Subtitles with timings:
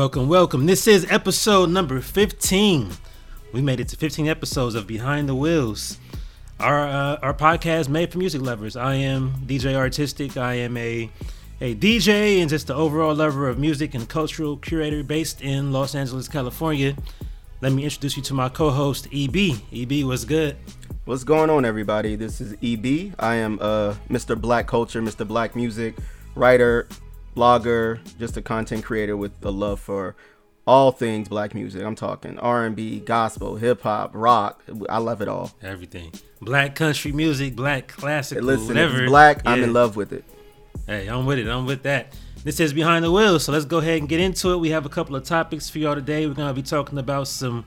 [0.00, 0.64] Welcome, welcome.
[0.64, 2.90] This is episode number 15.
[3.52, 5.98] We made it to 15 episodes of Behind the Wheels.
[6.58, 8.76] Our uh, our podcast made for music lovers.
[8.76, 10.38] I am DJ R-Tistic.
[10.38, 11.10] I am a
[11.60, 15.94] a DJ and just the overall lover of music and cultural curator based in Los
[15.94, 16.96] Angeles, California.
[17.60, 19.60] Let me introduce you to my co-host EB.
[19.70, 20.56] EB, what's good?
[21.04, 22.16] What's going on, everybody?
[22.16, 23.14] This is EB.
[23.18, 24.40] I am uh, Mr.
[24.40, 25.28] Black Culture, Mr.
[25.28, 25.94] Black Music,
[26.34, 26.88] writer,
[27.36, 30.16] blogger, just a content creator with a love for
[30.66, 31.82] all things black music.
[31.82, 34.62] I'm talking R&B, gospel, hip hop, rock.
[34.88, 35.52] I love it all.
[35.62, 36.12] Everything.
[36.40, 39.06] Black country music, black classical, Listen, whatever.
[39.06, 40.24] black, I'm in love with it.
[40.86, 41.48] Hey, I'm with it.
[41.48, 42.14] I'm with that.
[42.42, 44.56] This is Behind the Wheel, so let's go ahead and get into it.
[44.58, 46.26] We have a couple of topics for y'all today.
[46.26, 47.66] We're gonna be talking about some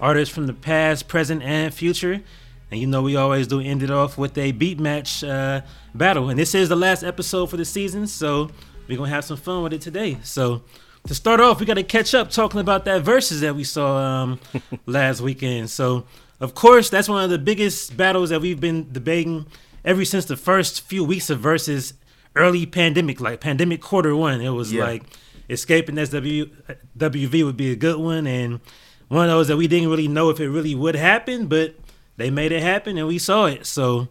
[0.00, 2.22] artists from the past, present, and future.
[2.70, 5.60] And you know we always do end it off with a beat match uh,
[5.94, 6.30] battle.
[6.30, 8.50] And this is the last episode for the season, so
[8.88, 10.18] we're gonna have some fun with it today.
[10.22, 10.62] So
[11.06, 13.96] to start off, we got to catch up talking about that verses that we saw
[13.98, 14.40] um,
[14.86, 15.70] last weekend.
[15.70, 16.04] So
[16.40, 19.46] of course, that's one of the biggest battles that we've been debating
[19.84, 21.94] ever since the first few weeks of verses
[22.36, 24.40] early pandemic, like pandemic quarter one.
[24.40, 24.84] It was Yeah.
[24.84, 25.02] like
[25.48, 26.50] escaping SW,
[26.98, 28.60] WV would be a good one, and
[29.08, 31.76] one of those that we didn't really know if it really would happen, but
[32.16, 33.66] they made it happen and we saw it.
[33.66, 34.08] So,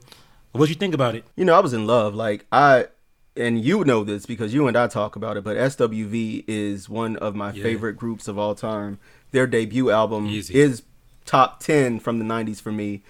[0.52, 1.26] what you think about it?
[1.36, 2.14] You know, I was in love.
[2.14, 2.86] Like I,
[3.36, 5.44] and you know this because you and I talk about it.
[5.44, 7.64] But SWV is one of my Yeah.
[7.64, 9.00] favorite groups of all time.
[9.32, 10.56] Their debut album Easy.
[10.56, 10.84] is
[11.26, 13.02] top ten from the '90s for me.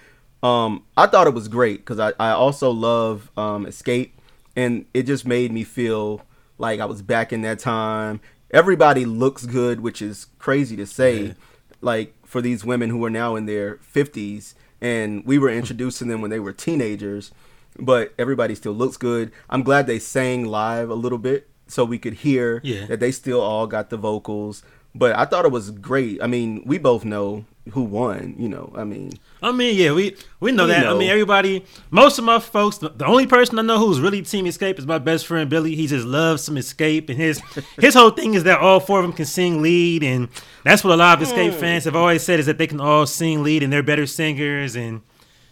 [0.42, 4.10] Um, I thought it was great because I, I also love um, Xscape,
[4.54, 6.22] and it just made me feel
[6.58, 8.20] like I was back in that time.
[8.50, 11.22] Everybody looks good, which is crazy to say.
[11.22, 11.32] Yeah.
[11.80, 16.20] Like for these women who are now in their 50s, and we were introducing them
[16.22, 17.30] when they were teenagers,
[17.78, 19.32] but everybody still looks good.
[19.50, 22.86] I'm glad they sang live a little bit so we could hear Yeah.
[22.86, 24.62] that they still all got the vocals.
[24.94, 26.22] But I thought it was great.
[26.22, 28.36] I mean, we both know who won.
[28.38, 29.12] You know, I mean,
[29.42, 30.86] I mean, yeah, we we know We that.
[30.86, 34.22] I mean, everybody, most of my folks, the, the only person I know who's really
[34.22, 35.74] Team Xscape is my best friend Billy.
[35.74, 37.40] He just loves some Xscape, and his
[37.80, 40.28] his whole thing is that all four of them can sing lead, and
[40.62, 41.60] that's what a lot of Xscape hmm.
[41.60, 44.76] fans have always said is that they can all sing lead and they're better singers,
[44.76, 45.00] and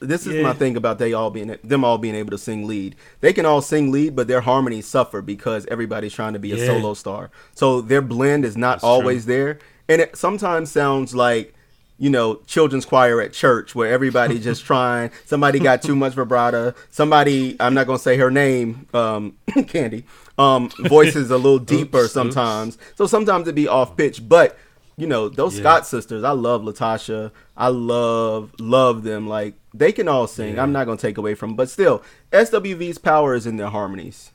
[0.03, 0.43] this is Yeah.
[0.43, 2.95] my thing about they all being them all being able to sing lead.
[3.21, 6.67] They can all sing lead, but their harmonies suffer because everybody's trying to be a
[6.67, 7.31] solo star.
[7.55, 9.59] So their blend is not always there,
[9.89, 11.55] and it sometimes sounds like
[11.99, 15.11] you know children's choir at church where everybody just trying.
[15.25, 16.75] Somebody got too much vibrato.
[16.91, 20.05] Somebody I'm not gonna say her name, um, Kandi.
[20.39, 22.13] Um, voice is a little deeper Oops, oops.
[22.13, 24.59] sometimes, so sometimes it be off pitch, but.
[24.99, 25.63] You know those Yeah.
[25.63, 26.23] Scott sisters.
[26.23, 27.31] I love LaTocha.
[27.57, 29.27] I love love them.
[29.27, 30.55] Like they can all sing.
[30.57, 30.63] Yeah.
[30.63, 32.03] I'm not gonna take away from, but still,
[32.33, 34.31] SWV's power is in their harmonies.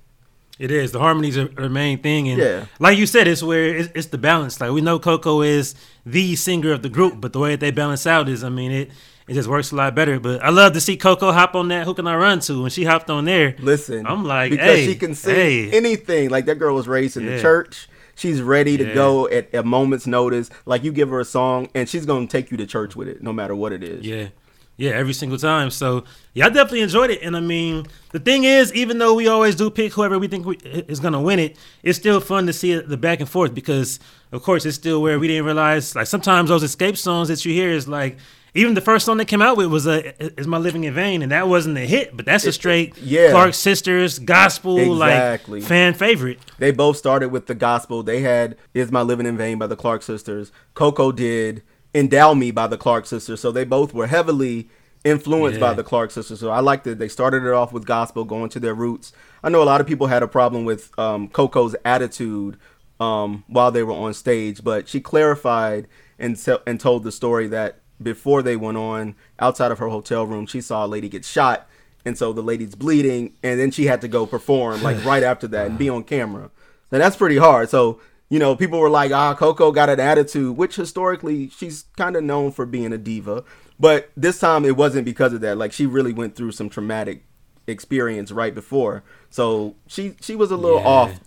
[0.59, 2.65] It is the harmonies are, are the main thing, and Yeah.
[2.79, 4.59] like you said, it's where it's, it's the balance.
[4.59, 5.75] Like we know Coco is
[6.05, 8.71] the singer of the group, but the way that they balance out is, I mean,
[8.71, 8.91] it
[9.27, 10.19] it just works a lot better.
[10.19, 12.71] But I love to see Coco hop on that "Who Can I Run To" when
[12.71, 13.55] she hopped on there.
[13.59, 15.71] Listen, I'm like, because hey, she can sing hey.
[15.71, 16.29] anything.
[16.31, 17.35] Like that girl was raised in Yeah.
[17.35, 17.87] the church.
[18.15, 18.93] She's ready to Yeah.
[18.95, 20.49] go at a moment's notice.
[20.65, 23.21] Like you give her a song, and she's gonna take you to church with it,
[23.21, 24.03] no matter what it is.
[24.07, 24.29] Yeah.
[24.77, 25.71] Yeah, every single time.
[25.71, 26.03] So,
[26.35, 27.23] yeah, I definitely enjoyed it.
[27.23, 30.45] And I mean, the thing is, even though we always do pick whoever we think
[30.45, 33.55] we, is going to win it, it's still fun to see the back and forth
[33.55, 33.99] because,
[34.31, 37.53] of course, it's still where we didn't realize, like, sometimes those Xscape songs that you
[37.53, 38.17] hear is like,
[38.53, 41.21] even the first song that came out with was a "Is My Living in Vain,"
[41.21, 43.29] and that wasn't a hit, but that's a straight yeah.
[43.29, 45.59] Clark Sisters gospel Exactly.
[45.59, 46.39] like fan favorite.
[46.57, 48.01] They both started with the gospel.
[48.01, 50.51] They had "Is My Living in Vain" by the Clark Sisters.
[50.73, 51.61] Coco did
[51.97, 53.39] "Endow Me" by the Clark Sisters.
[53.39, 54.69] So they both were heavily
[55.03, 56.39] influenced by the Clark Sisters.
[56.39, 59.13] So I like that they started it off with gospel, going to their roots.
[59.43, 62.57] I know a lot of people had a problem with um, Coco's attitude
[62.99, 65.87] um, while they were on stage, but she clarified
[66.19, 70.25] and se- and told the story that before they went on, outside of her hotel
[70.25, 71.67] room, she saw a lady get shot.
[72.05, 75.47] And so the lady's bleeding, and then she had to go perform like right after
[75.49, 76.51] that and be on camera.
[76.91, 77.69] And that's pretty hard.
[77.69, 82.15] So, you know, people were like, ah, Coco got an attitude, which historically she's kind
[82.15, 83.43] of known for being a diva.
[83.79, 85.57] But this time it wasn't because of that.
[85.57, 87.23] Like she really went through some traumatic
[87.67, 89.03] experience right before.
[89.29, 90.87] So she she was a little Yeah.
[90.87, 91.19] off,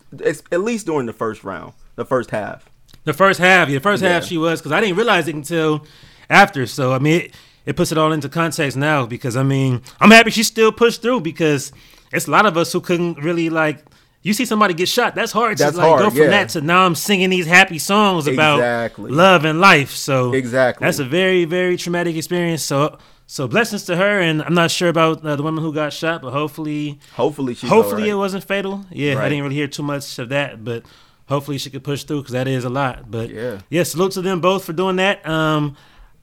[0.53, 2.69] at least during the first round, the first half.
[3.05, 5.87] The first half, yeah, the first half she was because I didn't realize it until
[6.29, 6.67] after.
[6.67, 7.35] So I mean, it,
[7.67, 11.03] it puts it all into context now because I mean, I'm happy she still pushed
[11.03, 11.73] through because
[12.13, 13.85] it's a lot of us who couldn't really like.
[14.23, 15.57] You see somebody get shot, that's hard.
[15.57, 16.27] That's to like hard, go from yeah.
[16.31, 19.11] that to now I'm singing these happy songs about Exactly.
[19.11, 19.93] love and life.
[19.93, 20.85] So Exactly.
[20.85, 22.63] that's a very very traumatic experience.
[22.63, 25.93] So so blessings to her, and I'm not sure about uh, the woman who got
[25.93, 28.11] shot, but hopefully Hopefully hopefully right.
[28.11, 28.85] it wasn't fatal.
[28.91, 30.85] Yeah, I didn't really hear too much of that, but
[31.27, 33.11] hopefully she could push through because that is a lot.
[33.11, 33.61] But Yeah.
[33.71, 35.27] yeah, salute to them both for doing that.
[35.27, 35.77] Um,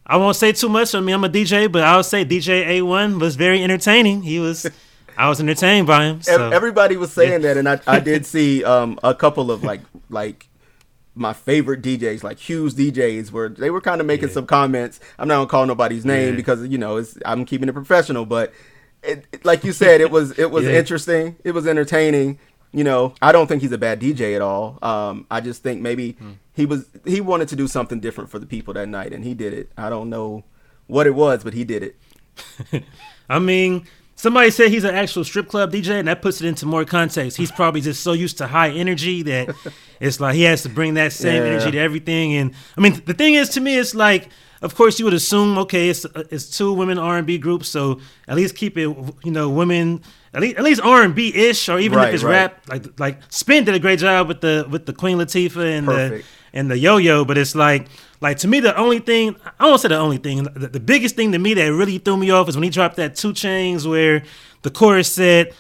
[0.06, 0.94] I won't say too much.
[0.94, 4.22] I mean, I'm a DJ, but I'll say DJ A1 was very entertaining.
[4.24, 4.66] He was,
[5.18, 6.22] I was entertained by him.
[6.22, 6.52] So.
[6.52, 10.48] Everybody was saying that, and I, I did see um, a couple of like like
[11.16, 14.34] my favorite DJs, like Hughes DJs, where they were kind of making Yeah.
[14.36, 15.00] some comments.
[15.18, 16.36] I'm not gonna call nobody's name Yeah.
[16.36, 18.54] because you know it's, I'm keeping it professional, but
[19.04, 20.74] it, it- like you said, it was it was Yeah.
[20.78, 21.36] interesting.
[21.44, 22.40] It was entertaining.
[22.74, 24.78] You know, I don't think he's a bad DJ at all.
[24.84, 26.32] Um, I just think maybe Hmm.
[26.54, 29.34] he was he wanted to do something different for the people that night, and he
[29.34, 29.72] did it.
[29.78, 30.44] I don't know
[30.86, 32.84] what it was, but he did it.
[33.30, 33.88] I mean,
[34.18, 37.38] somebody said he's an actual strip club DJ, and that puts it into more context.
[37.38, 39.56] He's probably just so used to high energy that
[40.02, 41.50] it's like he has to bring that same Yeah.
[41.52, 42.36] energy to everything.
[42.36, 44.30] And I mean, the thing is, to me, it's like,
[44.62, 47.70] of course, you would assume, okay, it's uh, it's two women R and B groups,
[47.70, 48.90] so at least keep it,
[49.24, 50.02] you know, women.
[50.34, 52.32] At least, at least R and B ish, or even Right, if it's right.
[52.32, 55.88] rap, like like Spin did a great job with the with the Queen Latifah and
[55.88, 56.24] the
[56.54, 57.88] and the yo-yo, but it's like
[58.22, 61.16] like to me the only thing I don't say the only thing the, the biggest
[61.16, 63.90] thing to me that really threw me off is when he dropped that 2 Chainz
[63.90, 64.24] where
[64.64, 65.54] the chorus said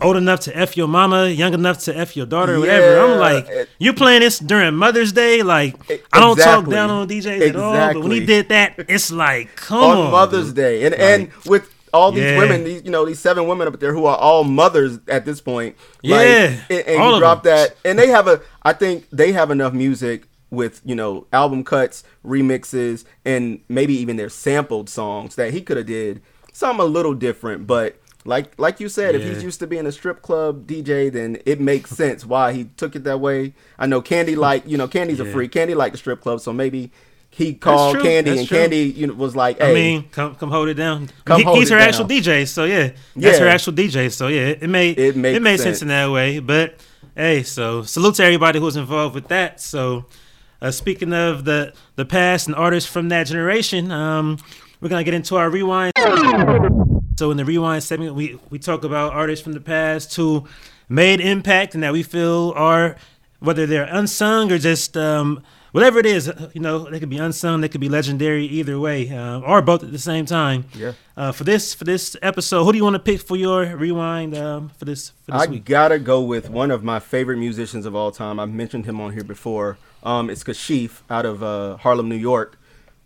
[0.00, 2.98] old enough to f your mama, young enough to f your daughter, or whatever.
[3.00, 5.42] I'm like, it- you playing this during Mother's Day?
[5.44, 5.76] Like,
[6.12, 9.54] I don't talk down on DJs at all, but when he did that, it's like,
[9.54, 10.56] come on on, Mother's dude.
[10.56, 12.38] Day, and and with all these Yeah.
[12.38, 15.40] women, these you know these seven women up there who are all mothers at this
[15.40, 15.76] point.
[16.02, 17.54] Yeah, and, and all you drop them.
[17.56, 18.40] that, and they have a.
[18.64, 24.16] I think they have enough music with you know album cuts, remixes, and maybe even
[24.16, 26.22] their sampled songs that he could have did
[26.52, 27.96] something a little different, but.
[28.24, 31.58] Like, like you said, if he's used to being a strip club DJ, then it
[31.60, 33.52] makes sense why he took it that way.
[33.80, 35.32] I know Kandi like, you know, Kandi's a Yeah.
[35.32, 35.50] freak.
[35.50, 36.92] Kandi liked the strip club, so maybe
[37.30, 37.96] he called.
[37.96, 38.58] Kandi, That's and true.
[38.58, 41.10] Kandi, you know, was like, "Hey, I mean, come come hold it down.
[41.24, 41.88] Come He- hold he's it her down.
[41.88, 44.08] actual DJ, so yeah, that's her actual DJ.
[44.08, 45.62] So yeah, it made It makes made sense.
[45.62, 45.82] sense.
[45.82, 46.38] in that way.
[46.38, 46.76] But
[47.16, 49.60] hey, so salute to everybody who was involved with that.
[49.60, 50.04] So
[50.62, 54.38] uh, speaking of the the past and artists from that generation, um,
[54.80, 55.92] we're gonna get into our rewind.
[57.18, 60.46] So in the rewind segment, we we talk about artists from the past who
[60.88, 62.96] made impact and that we feel are
[63.40, 65.42] whether they're unsung or just um,
[65.72, 66.32] whatever it is.
[66.54, 69.82] You know, they could be unsung, they could be legendary, either way, uh, or both
[69.82, 70.64] at the same time.
[70.74, 70.92] Yeah.
[71.16, 74.36] Uh, for this for this episode, who do you want to pick for your rewind
[74.36, 75.64] um, for this for this I week?
[75.64, 78.38] gotta go with one of my favorite musicians of all time.
[78.40, 79.76] I've mentioned him on here before.
[80.02, 82.58] Um, it's Kashif out of uh, Harlem, New York.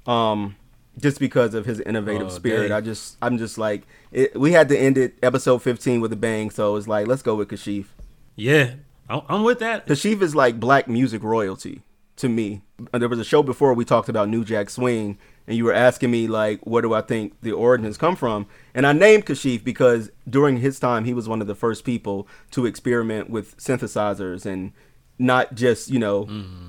[0.06, 0.56] Um,
[0.98, 2.72] just because of his innovative Oh, spirit, dang.
[2.76, 6.16] I just, I'm just like, it, we had to end it episode 15 with a
[6.16, 6.48] bang.
[6.50, 7.86] So it's like, let's go with Kashif.
[8.34, 8.74] Yeah,
[9.08, 9.86] I'm, I'm with that.
[9.86, 11.82] Kashif is like black music royalty
[12.16, 12.62] to me.
[12.94, 15.72] Uh, There was a show before we talked about New Jack Swing, and you were
[15.74, 18.46] asking me like, where do I think the origins come from?
[18.74, 22.26] And I named Kashif because during his time, he was one of the first people
[22.52, 24.72] to experiment with synthesizers and
[25.18, 26.28] not just you know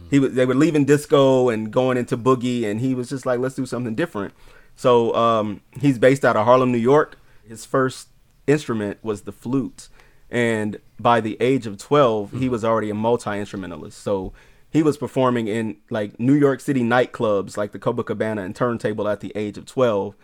[0.10, 3.40] he was they were leaving disco and going into boogie, and he was just like,
[3.40, 4.34] let's do something different.
[4.76, 7.18] So um, he's based out of Harlem, New York.
[7.48, 8.10] His first
[8.46, 9.90] instrument was the flute,
[10.30, 14.00] and by the age of 12, he was already a multi instrumentalist.
[14.00, 14.34] So
[14.70, 19.22] he was performing in like New York City nightclubs like the Copacabana and Turntable at
[19.22, 20.16] the age of 12.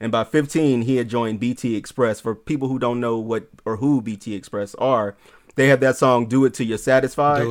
[0.00, 2.20] And by 15, he had joined BT Express.
[2.20, 5.16] For people who don't know what or who BT Express are,
[5.54, 7.42] they had that song "Do It Till You're Satisfied."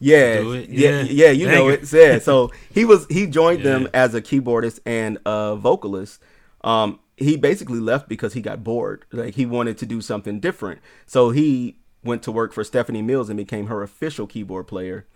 [0.00, 0.06] It.
[0.06, 1.02] Yeah, yeah, Yeah.
[1.02, 1.30] yeah.
[1.30, 1.72] You know Banger.
[1.82, 1.92] it.
[1.92, 2.18] Yeah.
[2.18, 6.20] So he was he joined them as a keyboardist and a vocalist.
[6.62, 9.04] Um, he basically left because he got bored.
[9.12, 10.80] Like he wanted to do something different.
[11.06, 15.06] So he went to work for Stephanie Mills and became her official keyboard player.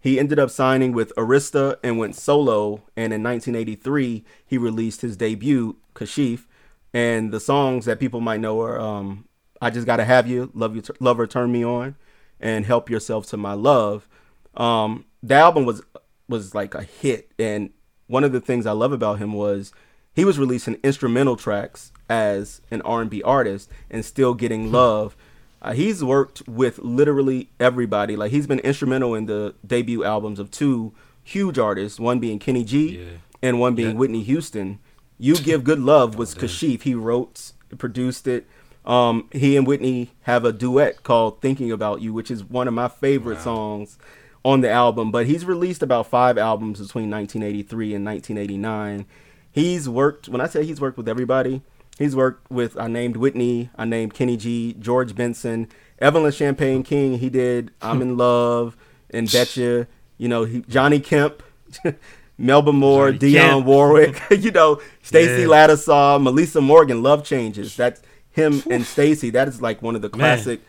[0.00, 2.82] He ended up signing with Arista and went solo.
[2.96, 6.46] And in 1983, he released his debut, Kashif.
[6.92, 9.26] And the songs that people might know are um,
[9.60, 11.94] "I Just Gotta Have You," "Love You, Love Her, Turn Me On,"
[12.40, 14.08] and "Help Yourself to My Love."
[14.56, 15.82] Um, the album was
[16.28, 17.70] was like a hit, and
[18.08, 19.72] one of the things I love about him was
[20.14, 25.16] he was releasing instrumental tracks as an R&B artist and still getting love.
[25.62, 28.16] Uh, he's worked with literally everybody.
[28.16, 32.64] Like he's been instrumental in the debut albums of two huge artists, one being Kenny
[32.64, 33.04] G Yeah.
[33.42, 33.96] and one being Yeah.
[33.96, 34.78] Whitney Houston.
[35.18, 36.82] You Give Good Love was Kashif.
[36.82, 38.46] He wrote, produced it.
[38.84, 42.74] Um, he and Whitney have a duet called Thinking About You, which is one of
[42.74, 43.98] my favorite songs
[44.46, 45.10] on the album.
[45.10, 49.06] But he's released about five albums between 1983 and 1989.
[49.50, 51.62] He's worked, when I say he's worked with everybody,
[51.98, 57.18] he's worked with, I named Whitney, I named Kenny G, George Benson, Evelyn Champagne King.
[57.18, 58.76] He did I'm in Love
[59.10, 59.88] and Betcha.
[60.18, 61.42] You know, he, Johnny Kemp.
[62.38, 63.66] Melba Moore, Johnny Dionne Kemp.
[63.66, 65.48] Warwick, you know, Stacy Yeah.
[65.48, 67.74] Lattisaw, Meli'sa Morgan, Love Changes.
[67.74, 69.30] That's him and Stacy.
[69.30, 70.18] That is like one of the Man.
[70.18, 70.60] classic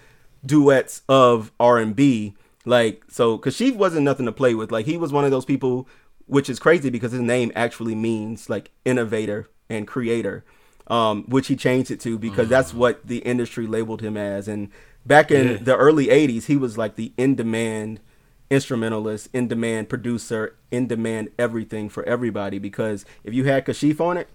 [0.46, 2.36] duets of R&B.
[2.68, 4.72] Like so, Kashif wasn't nothing to play with.
[4.72, 5.88] Like he was one of those people,
[6.26, 10.44] which is crazy because his name actually means like innovator and creator,
[10.88, 14.48] um, which he changed it to because that's what the industry labeled him as.
[14.50, 14.70] And
[15.06, 15.58] back in Yeah.
[15.62, 18.02] the early '80s, he was like the in-demand
[18.50, 22.60] instrumentalist, in-demand producer, in-demand everything for everybody.
[22.60, 24.30] Because if you had Kashif on it,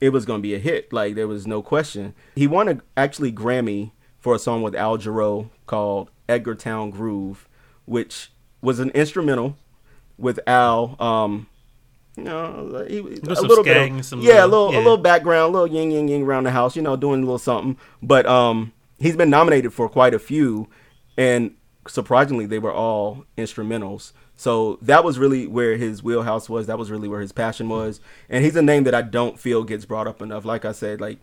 [0.00, 0.92] it was going to be a hit.
[0.92, 2.14] Like there was no question.
[2.34, 7.47] He won a actually Grammy for a song with Al Jarreau called Edgartown Groove,
[7.88, 8.30] which
[8.60, 9.56] was an instrumental
[10.16, 10.96] with Al.
[11.00, 11.46] Um,
[12.16, 14.78] you know, he, a little bit, of, yeah, a little- little, yeah.
[14.78, 17.24] a little background, a little yin yin yin around the house, you know, doing a
[17.24, 17.76] little something.
[18.02, 20.68] But um, he's been nominated for quite a few,
[21.16, 21.54] and
[21.86, 24.12] surprisingly, they were all instrumentals.
[24.36, 26.66] So that was really where his wheelhouse was.
[26.66, 28.00] That was really where his passion was.
[28.28, 30.44] And he's a name that I don't feel gets brought up enough.
[30.44, 31.18] Like I said, like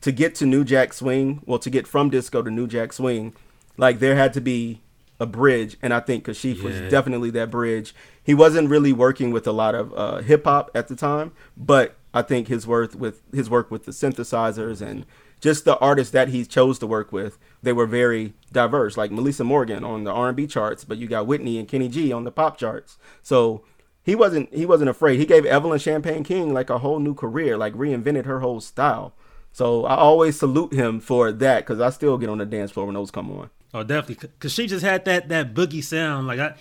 [0.00, 3.34] to get to New Jack Swing, well, to get from disco to New Jack Swing,
[3.76, 4.80] like there had to be
[5.18, 7.94] a bridge, and I think Kashif was definitely that bridge.
[8.22, 11.96] He wasn't really working with a lot of uh, hip hop at the time, but
[12.12, 15.06] I think his work with his work with the synthesizers and
[15.40, 18.96] just the artists that he chose to work with, they were very diverse.
[18.96, 22.24] Like Meli'sa Morgan on the R&B charts, but you got Whitney and Kenny G on
[22.24, 22.96] the pop charts.
[23.22, 23.62] So
[24.02, 25.18] he wasn't he wasn't afraid.
[25.18, 29.14] He gave Evelyn Champagne King like a whole new career, like reinvented her whole style.
[29.52, 32.86] So I always salute him for that because I still get on the dance floor
[32.86, 33.50] when those come on.
[33.76, 36.54] Oh, definitely, because she just had that that boogie sound, like I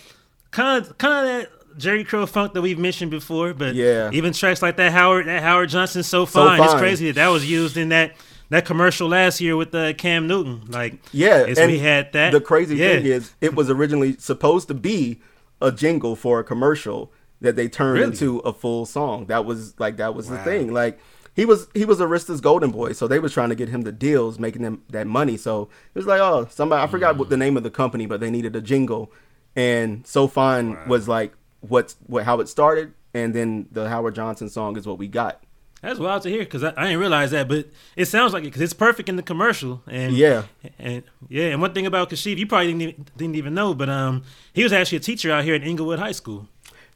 [0.51, 3.53] kind of kind of that Jheri curl funk that we've mentioned before.
[3.53, 4.09] But Yeah.
[4.13, 6.61] even tracks like that Howard that Howard Johnson so So fine.
[6.61, 8.15] It's crazy that that was used in that
[8.49, 10.61] that commercial last year with uh, Cam Newton.
[10.69, 12.31] Like Yeah, it's, and we had that.
[12.31, 12.89] The crazy yeah.
[12.95, 15.19] thing is, it was originally supposed to be
[15.61, 18.05] a jingle for a commercial that they turned Really?
[18.11, 19.25] into a full song.
[19.25, 20.71] That was like that was the thing.
[20.73, 20.99] Like
[21.35, 23.91] he was he was Arista's golden boy, so they was trying to get him the
[23.91, 25.37] deals, making them that money.
[25.37, 25.63] So
[25.93, 27.19] it was like, oh, somebody I forgot Mm.
[27.19, 29.11] what the name of the company, but they needed a jingle,
[29.55, 34.49] and So Fine was like what's what how it started, and then the Howard Johnson
[34.49, 35.41] song is what we got.
[35.81, 38.47] That's wild to hear because I, I didn't realize that, but it sounds like it
[38.47, 39.83] because it's perfect in the commercial.
[39.87, 40.43] And Yeah.
[40.79, 43.87] and yeah, and one thing about Kashif, you probably didn't even, didn't even know, but
[43.89, 44.23] um,
[44.53, 46.47] he was actually a teacher out here at Inglewood High School.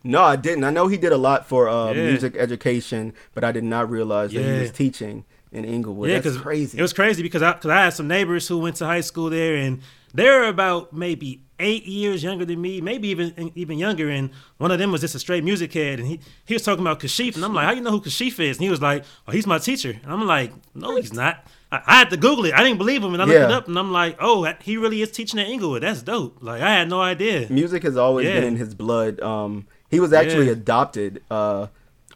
[0.03, 0.63] No, I didn't.
[0.63, 2.03] I know he did a lot for uh, Yeah.
[2.11, 6.09] music education, but I did not realize that he was teaching in Inglewood.
[6.09, 6.77] yeah, That's because crazy.
[6.77, 9.29] It was crazy because I, cause I had some neighbors who went to high school
[9.29, 9.81] there, and
[10.13, 14.09] they're about maybe eight years younger than me, maybe even even younger.
[14.09, 16.81] And one of them was just a straight music head, and he he was talking
[16.83, 18.57] about Kashif, and I'm like, how you know who Kashif is?
[18.57, 19.99] And he was like, oh, he's my teacher.
[20.03, 21.45] And I'm like, no, he's not.
[21.71, 22.53] I, I had to Google it.
[22.53, 25.01] I didn't believe him, and I looked it up, and I'm like, oh, he really
[25.01, 25.83] is teaching at Inglewood.
[25.83, 26.37] That's dope.
[26.41, 27.47] Like I had no idea.
[27.49, 28.35] music has always Yeah.
[28.35, 29.19] been in his blood.
[29.19, 30.53] Um, he was actually Yeah.
[30.53, 31.67] adopted uh,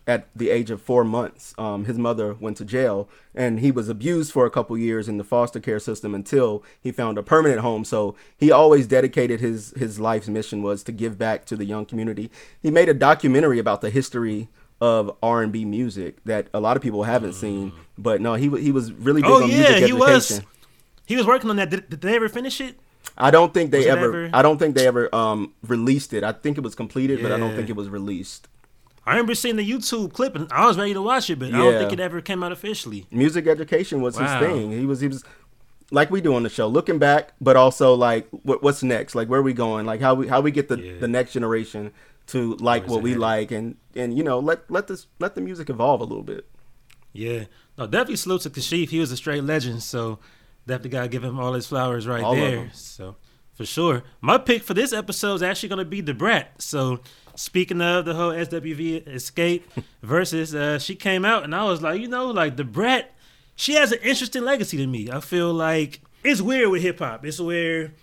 [0.05, 1.53] at the age of four months.
[1.57, 5.17] Um, his mother went to jail, and he was abused for a couple years in
[5.17, 7.85] the foster care system until he found a permanent home.
[7.85, 11.85] So he always dedicated his his life's mission was to give back to the young
[11.85, 12.29] community.
[12.61, 14.49] He made a documentary about the history
[14.81, 17.71] of R and B music that a lot of people haven't seen.
[17.97, 20.41] But no, he he was really big Oh on yeah, music he was.
[21.05, 21.69] He was working on that.
[21.69, 22.75] Did, did they ever finish it?
[23.17, 26.23] I don't think they ever, ever- I don't think they ever um released it.
[26.23, 28.47] I think it was completed, but I don't think it was released.
[29.05, 31.57] I remember seeing the YouTube clip, and I was ready to watch it, but I
[31.57, 33.05] don't think it ever came out officially.
[33.11, 34.39] Music education was Wow.
[34.39, 34.71] his thing.
[34.71, 35.23] He was he was
[35.91, 39.13] like we do on the show, looking back, but also like what, what's next?
[39.13, 39.85] Like where are we going?
[39.85, 40.99] Like how we how we get the Yeah.
[40.99, 41.91] the next generation
[42.27, 43.21] to like what we headed?
[43.21, 46.47] like and and you know let let this let the music evolve a little bit.
[47.11, 47.43] Yeah,
[47.77, 48.89] no, definitely salute to Kashif.
[48.89, 50.17] He was a straight legend, so
[50.67, 52.69] definitely gotta give him all his flowers right All there.
[52.73, 53.15] So
[53.55, 56.61] for sure, my pick for this episode is actually gonna be the Brat.
[56.61, 56.99] So
[57.35, 59.61] speaking of the whole SWV Xscape
[60.01, 63.13] versus, uh, she came out and I was like, you know, like the Brat,
[63.55, 65.09] she has an interesting legacy to me.
[65.11, 67.25] I feel like it's weird with hip hop.
[67.25, 67.93] It's where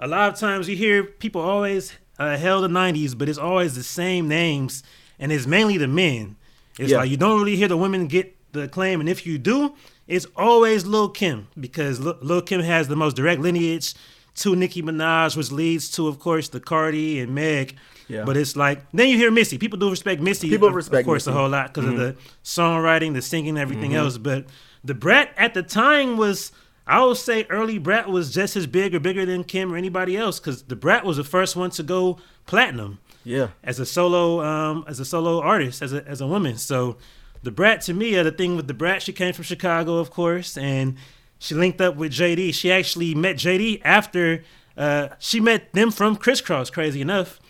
[0.00, 3.74] a lot of times you hear people always uh, hail the '90s, but it's always
[3.76, 4.82] the same names,
[5.18, 6.36] and it's mainly the men.
[6.78, 6.98] It's Yeah.
[6.98, 9.74] like you don't really hear the women get the acclaim, and if you do,
[10.08, 13.94] it's always Lil Kim because Lil, Lil Kim has the most direct lineage
[14.36, 17.76] to Nicki Minaj, which leads to, of course, the Cardi and Meg.
[18.08, 18.24] Yeah.
[18.24, 19.58] But it's like then you hear Missy.
[19.58, 20.48] People do respect Missy.
[20.48, 21.30] People of- respect of course, Missy.
[21.30, 21.38] Mm-hmm.
[21.38, 24.16] a whole lot because of the songwriting, the singing, everything else.
[24.18, 24.46] But
[24.82, 26.50] the Brat at the time was.
[26.90, 30.16] I would say early Brat was just as big or bigger than Kim or anybody
[30.16, 33.48] else because the Brat was the first one to go platinum Yeah.
[33.62, 36.56] as a solo um as a solo artist as a as a woman.
[36.56, 36.96] So
[37.42, 40.56] the Brat to me, the thing with the Brat, she came from Chicago, of course,
[40.56, 40.96] and
[41.38, 42.54] she linked up with JD.
[42.54, 44.44] She actually met JD after
[44.76, 47.40] uh she met them from Kris Kross, crazy enough.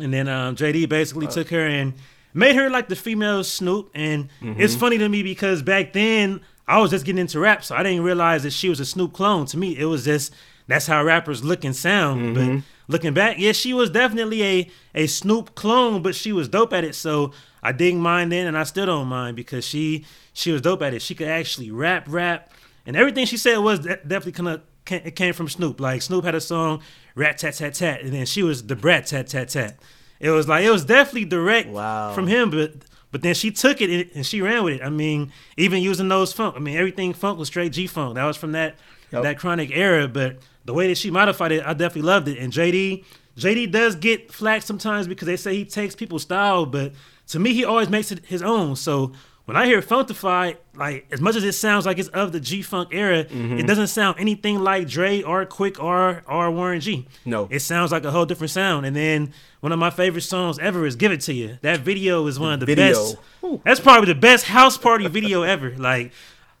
[0.00, 1.94] And then um, JD basically took her and
[2.32, 3.90] made her like the female Snoop.
[3.94, 4.28] And
[4.58, 7.82] it's funny to me because back then I was just getting into rap, so I
[7.82, 9.46] didn't realize that she was a Snoop clone.
[9.46, 10.34] To me, it was just
[10.66, 12.36] that's how rappers look and sound.
[12.36, 12.56] Mm-hmm.
[12.56, 16.72] But looking back, yeah, she was definitely a a Snoop clone, but she was dope
[16.72, 16.94] at it.
[16.94, 17.32] So
[17.64, 20.92] I didn't mind then, and I still don't mind because she she was dope at
[20.94, 21.02] it.
[21.02, 22.50] She could actually rap, rap,
[22.86, 25.80] and everything she said was de- definitely kind of it came from Snoop.
[25.80, 26.82] Like Snoop had a song,
[27.14, 29.78] rat tat tat tat, and then she was the brat tat tat tat.
[30.20, 32.12] It was like it was definitely direct Wow.
[32.14, 32.74] from him, but
[33.10, 34.82] but then she took it and- and she ran with it.
[34.82, 36.54] I mean, even using those funk.
[36.56, 38.16] I mean, everything funk was straight G funk.
[38.16, 38.76] That was from that
[39.12, 39.22] Yep.
[39.22, 40.06] that chronic era.
[40.08, 42.38] But the way that she modified it, I definitely loved it.
[42.38, 43.04] And JD
[43.38, 46.92] JD does get flack sometimes because they say he takes people's style, but
[47.28, 48.76] to me, he always makes it his own.
[48.76, 49.12] So
[49.46, 52.62] when I hear Funkdafied, like as much as it sounds like it's of the G
[52.62, 53.58] Funk era, Mm-hmm.
[53.58, 57.06] it doesn't sound anything like Dre or Quik or or Warren G.
[57.24, 57.46] No.
[57.50, 58.86] it sounds like a whole different sound.
[58.86, 62.26] And then one of my favorite songs ever is "Give It to You." That video
[62.26, 62.92] is one of the video.
[62.92, 63.16] best.
[63.64, 65.74] That's probably the best house party video ever.
[65.76, 66.12] Like.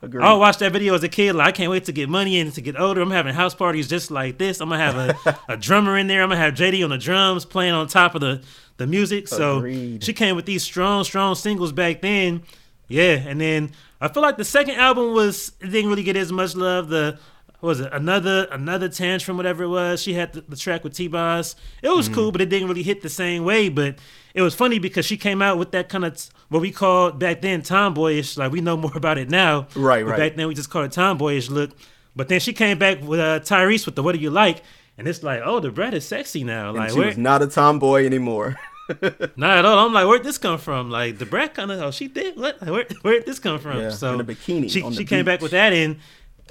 [0.04, 0.22] Agreed.
[0.22, 1.34] I watched that video as a kid.
[1.34, 3.00] Like, I can't wait to get money and to get older.
[3.00, 4.60] I'm having house parties just like this.
[4.60, 6.22] I'm gonna have a, a drummer in there.
[6.22, 8.42] I'm gonna have JD on the drums playing on top of the
[8.76, 9.28] the music.
[9.28, 10.04] So Agreed.
[10.04, 12.42] she came with these strong, strong singles back then.
[12.88, 16.54] Yeah, and then I feel like the second album was didn't really get as much
[16.54, 16.88] love.
[16.88, 17.18] The
[17.64, 20.02] what was it another another tantrum, whatever it was.
[20.02, 21.56] She had the, the track with T-Boz.
[21.82, 22.14] It was Mm-hmm.
[22.14, 23.70] cool, but it didn't really hit the same way.
[23.70, 23.98] But
[24.34, 27.40] it was funny because she came out with that kind of what we called back
[27.40, 28.36] then tomboyish.
[28.36, 29.66] Like we know more about it now.
[29.74, 30.18] Right, right.
[30.18, 31.70] Back then we just called it tomboyish look.
[32.14, 34.62] But then she came back with uh, Tyrese with the What Do You Like?
[34.98, 36.68] And it's like, oh, the Brat is sexy now.
[36.68, 38.56] And Like, she where, was not a tomboy anymore.
[39.36, 39.86] not at all.
[39.86, 40.90] I'm like, where'd this come from?
[40.90, 42.36] Like, the Brat kind of, oh, she did.
[42.36, 42.60] What?
[42.60, 43.80] Where, where'd this come from?
[43.80, 45.96] Yeah, so in a bikini She, on the she came back with that, and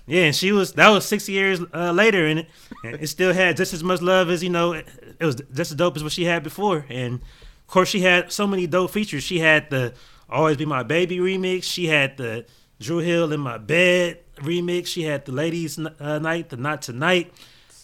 [0.06, 2.48] yeah, and she was that was six years uh, later, and it,
[2.84, 4.74] it still had just as much love as you know.
[4.74, 4.88] It,
[5.20, 8.32] it was just as dope as what she had before, and of course, she had
[8.32, 9.24] so many dope features.
[9.24, 9.94] She had the
[10.30, 11.64] "Always Be My Baby" remix.
[11.64, 12.46] She had the
[12.80, 14.88] Dru Hill in My Bed remix.
[14.88, 17.34] She had the Ladies uh, Night, the Not Tonight.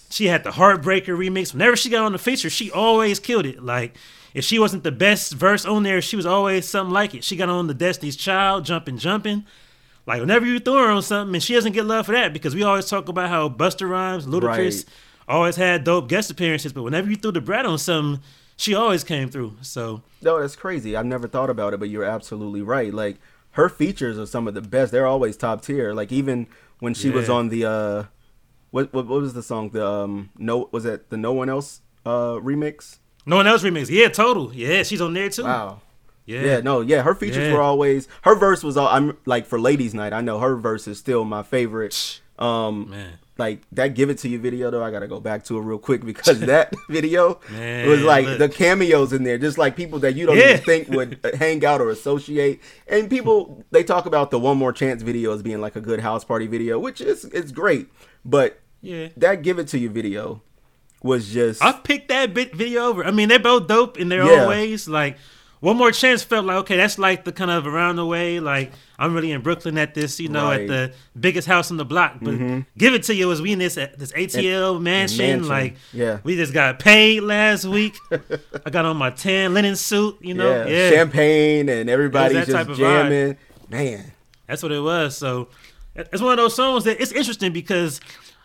[0.09, 1.53] She had the Heartbreaker remix.
[1.53, 3.63] Whenever she got on the feature, she always killed it.
[3.63, 3.95] Like
[4.33, 7.23] if she wasn't the best verse on there, she was always something like it.
[7.23, 9.45] She got on the Destiny's Child, Jumping, Jumpin'.
[10.09, 12.55] Like whenever you throw her on something, and she doesn't get love for that because
[12.55, 14.85] we always talk about how Busta Rhymes, Ludacris, Right.
[15.27, 18.23] always had dope guest appearances, but whenever you threw the brat on something,
[18.57, 19.57] she always came through.
[19.61, 20.95] So No, that's crazy.
[20.95, 22.91] I've never thought about it, but you're absolutely right.
[22.91, 23.17] Like
[23.51, 24.91] her features are some of the best.
[24.91, 25.93] They're always top tier.
[25.93, 26.47] Like even
[26.79, 28.03] when she was on the uh
[28.71, 29.69] what, what what was the song?
[29.69, 32.97] The um no was it the no one else uh remix?
[33.27, 33.89] no one else remix.
[33.91, 34.51] Yeah, total.
[34.55, 35.43] Yeah, she's on there too.
[35.43, 35.81] Wow.
[36.29, 36.41] Yeah.
[36.43, 37.53] Yeah, no, yeah, her features Yeah.
[37.55, 40.13] were always her verse was all I'm like for ladies night.
[40.13, 42.21] I know her verse is still my favorite.
[42.37, 43.13] Um Man.
[43.37, 45.61] like that give it to you video though, I got to go back to it
[45.61, 48.37] real quick because that video Man, was like look.
[48.39, 50.51] the cameos in there just like people that you don't Yeah.
[50.53, 52.61] even think would hang out or associate.
[52.87, 55.99] And people they talk about the one more chance video as being like a good
[56.01, 57.87] house party video, which is it's great.
[58.23, 59.07] But Yeah.
[59.17, 60.43] that give it to you video
[61.01, 63.03] was just I picked that bit video over.
[63.03, 64.87] I mean, they're both dope in their own ways.
[64.87, 65.17] Like,
[65.61, 68.39] one more chance felt like okay, that's like the kind of around the way.
[68.39, 70.61] Like, I'm really in Brooklyn at this, you know, Right.
[70.61, 72.17] at the biggest house on the block.
[72.21, 72.37] But
[72.77, 75.17] give it to you was we in this this ATL mansion.
[75.41, 75.47] mansion.
[75.49, 76.19] Like, Yeah.
[76.23, 77.95] we just got paid last week.
[78.65, 80.49] I got on my tan linen suit, you know.
[80.49, 82.79] yeah, Yeah, champagne and everybody's type just of vibe.
[82.79, 83.37] jamming.
[83.69, 84.11] Man.
[84.47, 85.15] That's what it was.
[85.17, 85.49] So
[85.95, 87.99] it's one of those songs that it's interesting because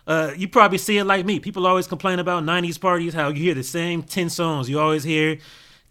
[0.07, 1.39] uh, you probably see it like me.
[1.41, 4.69] People always complain about '90s parties, how you hear the same ten songs.
[4.69, 5.39] You always hear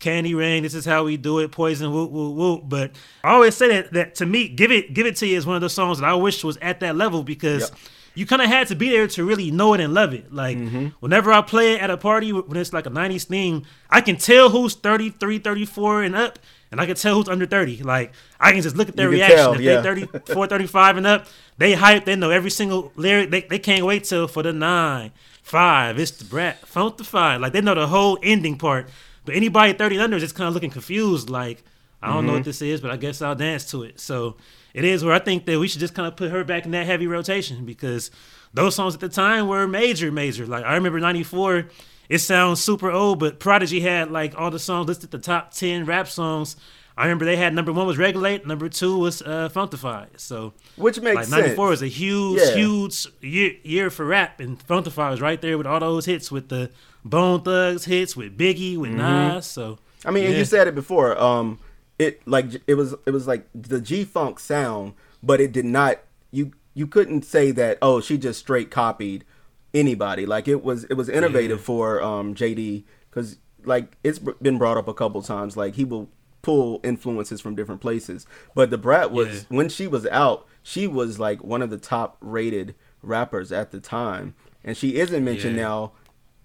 [0.03, 2.91] "Candy Rain," "This Is How We Do It," "Poison," "Whoop Whoop Whoop." But
[3.23, 5.55] I always say that that to me, "Give It Give It to You" is one
[5.55, 7.61] of those songs that I wish was at that level because.
[7.69, 7.79] Yep.
[8.15, 10.31] You kind of had to be there to really know it and love it.
[10.31, 10.85] Like, Mm-hmm.
[10.99, 14.17] whenever I play it at a party when it's like a 90s theme, I can
[14.17, 16.37] tell who's 33, 34 and up,
[16.71, 17.81] and I can tell who's under 30.
[17.81, 19.37] Like, I can just look at their reaction.
[19.37, 19.81] tell, if yeah.
[19.81, 21.25] they 34, 35 and up,
[21.57, 22.05] they hype.
[22.05, 23.31] They know every single lyric.
[23.31, 25.11] They, they can't wait till for the nine,
[25.41, 25.97] five.
[25.97, 27.41] It's the brat, funk the five.
[27.41, 28.89] Like they know the whole ending part.
[29.25, 31.29] But anybody 30 and under is just kind of looking confused.
[31.29, 31.63] Like
[32.01, 32.27] I don't Mm-hmm.
[32.27, 33.99] know what this is, but I guess I'll dance to it.
[33.99, 34.35] So
[34.73, 36.71] it is where I think that we should just kind of put her back in
[36.71, 38.11] that heavy rotation because
[38.53, 40.45] those songs at the time were major, major.
[40.45, 41.69] Like I remember '94.
[42.09, 45.85] It sounds super old, but Prodigy had like all the songs listed the top ten
[45.85, 46.57] rap songs.
[46.95, 50.19] I remember they had number one was Regulate, number two was uh, Funkdafied.
[50.19, 51.41] So Which makes like sense.
[51.57, 52.53] '94 was a huge, Yeah.
[52.55, 56.49] huge year, year for rap, and Funkdafied was right there with all those hits with
[56.49, 56.69] the
[57.05, 59.45] Bone Thugs hits with Biggie with Nas.
[59.45, 60.39] So I mean, and yeah.
[60.39, 61.19] you said it before.
[61.21, 61.59] Um,
[61.99, 65.99] it like it was it was like the G Funk sound, but it did not.
[66.31, 67.77] You you couldn't say that.
[67.81, 69.25] Oh, she just straight copied
[69.73, 70.25] anybody.
[70.25, 71.65] Like it was it was innovative Yeah.
[71.65, 75.55] for um JD because like it's been brought up a couple times.
[75.57, 76.09] Like he will
[76.41, 78.25] pull influences from different places.
[78.55, 79.57] But the Brat was Yeah.
[79.57, 83.79] when she was out, she was like one of the top rated rappers at the
[83.79, 84.35] time.
[84.65, 85.63] and she isn't mentioned Yeah.
[85.63, 85.91] now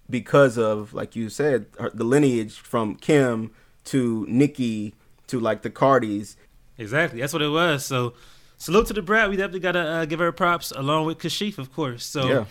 [0.09, 3.51] because of like you said her, the lineage from Kim
[3.85, 4.93] to Nicki
[5.27, 6.35] to like the Cardis.
[6.77, 7.19] Exactly.
[7.21, 7.85] That's what it was.
[7.85, 8.13] So
[8.57, 9.29] salute to the brat.
[9.29, 12.05] We definitely gotta uh, give her props along with Kashif, of course.
[12.05, 12.45] So Yeah.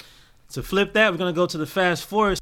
[0.52, 2.38] to flip that, we're gonna go to the fast forward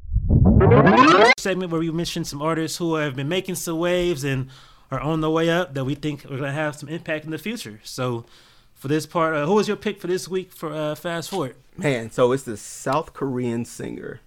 [1.37, 4.49] segment where we mentioned some artists who have been making some waves and
[4.91, 7.37] are on the way up that we think are gonna have some impact in the
[7.37, 7.79] future.
[7.83, 8.25] So
[8.73, 11.55] for this part, uh, who was your pick for this week for uh, fast forward?
[11.77, 14.21] Man, so it's the South Korean singer.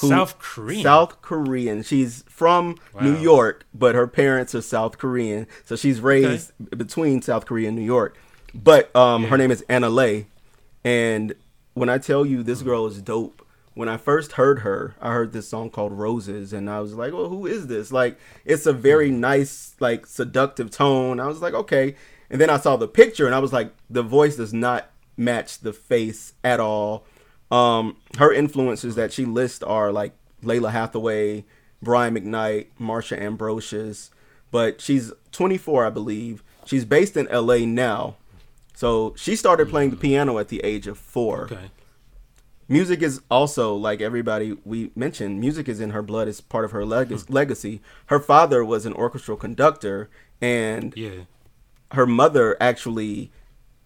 [0.00, 0.82] Who- South Korean.
[0.82, 1.82] South Korean.
[1.82, 5.46] She's from New York, but her parents are South Korean.
[5.64, 8.16] So she's raised between South Korea and New York.
[8.54, 10.26] But um, her name is Annalé.
[10.84, 11.34] And
[11.74, 15.32] when I tell you this girl is dope, when I first heard her, I heard
[15.32, 18.72] this song called Roses, and I was like, "Well, who is this?" Like, it's a
[18.72, 21.18] very nice, like, seductive tone.
[21.18, 21.96] I was like, "Okay,"
[22.30, 25.58] and then I saw the picture, and I was like, "The voice does not match
[25.58, 27.04] the face at all."
[27.54, 30.12] Um, her influences that she lists are like
[30.42, 31.44] Lalah Hathaway,
[31.82, 34.10] Brian McKnight, Marsha Ambrosius,
[34.50, 36.42] but she's 24, I believe.
[36.64, 38.16] She's based in LA now.
[38.74, 41.70] So she started playing the piano at the age of four Okay.
[42.68, 46.70] music is also like everybody we mentioned music is in her blood it's part of
[46.72, 50.08] her leg- legacy her father was an orchestral conductor
[50.40, 51.24] and Yeah.
[51.92, 53.30] her mother actually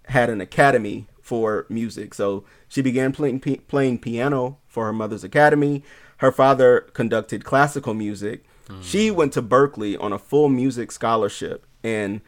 [0.06, 2.14] had an academy for music.
[2.14, 5.82] So she began playing pi- playing piano for her mother's academy.
[6.18, 8.44] Her father conducted classical music.
[8.82, 12.20] She went to Berklee on a full music scholarship and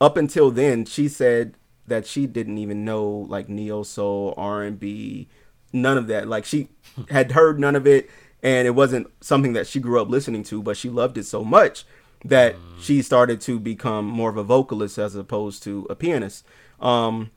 [0.00, 1.54] up until then she said
[1.86, 5.28] that she didn't even know like neo soul r&b
[5.72, 6.26] none of that.
[6.28, 6.68] Like she
[7.10, 8.10] had heard none of it
[8.42, 11.44] and it wasn't something that she grew up listening to but she loved it so
[11.44, 11.84] much
[12.24, 16.44] that she started to become more of a vocalist as opposed to a pianist.
[16.80, 17.30] Um,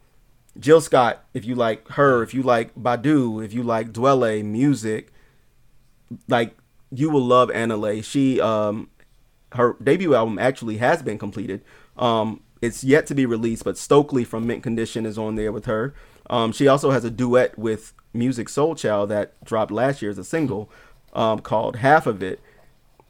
[0.59, 5.11] jill scott if you like her if you like badu if you like Dwele music
[6.27, 6.57] like
[6.91, 8.01] you will love Anna.
[8.01, 8.89] She um
[9.53, 11.63] her debut album actually has been completed.
[11.97, 15.65] Um it's yet to be released, but Stokley from Mint Condition is on there with
[15.65, 15.93] her.
[16.29, 20.23] Um she also has a duet with Musiq Soulchild that dropped last year as a
[20.23, 20.69] single
[21.13, 22.39] um called Half of It.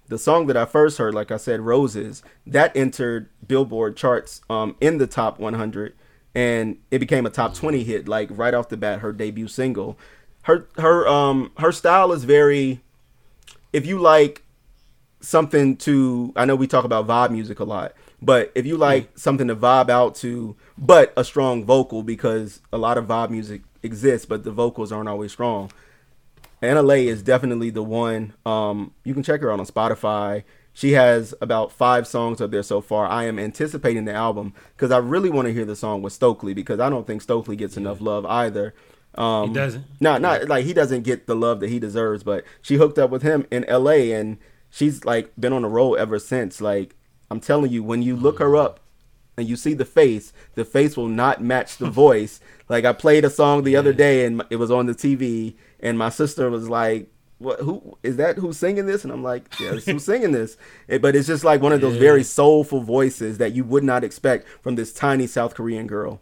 [0.08, 4.75] The song that I first heard, like I said, Roses, that entered Billboard charts um
[4.80, 5.95] in the top 100
[6.34, 9.98] and it became a top 20 hit like right off the bat her debut single.
[10.44, 12.82] Her her um her style is very
[13.74, 14.44] if you like
[15.20, 19.17] something to I know we talk about vibe music a lot, but if you like
[19.17, 23.62] something to vibe out to but a strong vocal because a lot of vibe music
[23.84, 25.72] exists but the vocals aren't always strong.
[26.62, 28.34] Annalé is definitely the one.
[28.46, 30.44] Um, you can check her out on Spotify.
[30.74, 33.06] She has about five songs up there so far.
[33.06, 36.54] I am anticipating the album because I really want to hear the song with Stokley
[36.54, 38.74] because I don't think Stokley gets enough love either.
[39.16, 39.84] Um, He doesn't.
[40.00, 42.24] No, not like he doesn't get the love that he deserves.
[42.24, 44.14] But she hooked up with him in L.A.
[44.14, 44.38] and
[44.70, 46.62] she's like been on the road ever since.
[46.62, 46.96] Like
[47.30, 48.80] I'm telling you, when you look her up
[49.38, 52.40] and you see the face, the face will not match the voice.
[52.70, 55.98] Like I played a song the other day and it was on the TV, and
[55.98, 57.10] my sister was like,
[57.41, 57.60] "What?
[57.60, 58.38] Who is that?
[58.38, 61.73] Who's singing this?" And I'm like, "Yeah, who's singing this?" But it's just like one
[61.73, 61.99] of those Yeah.
[61.99, 66.21] very soulful voices that you would not expect from this tiny South Korean girl.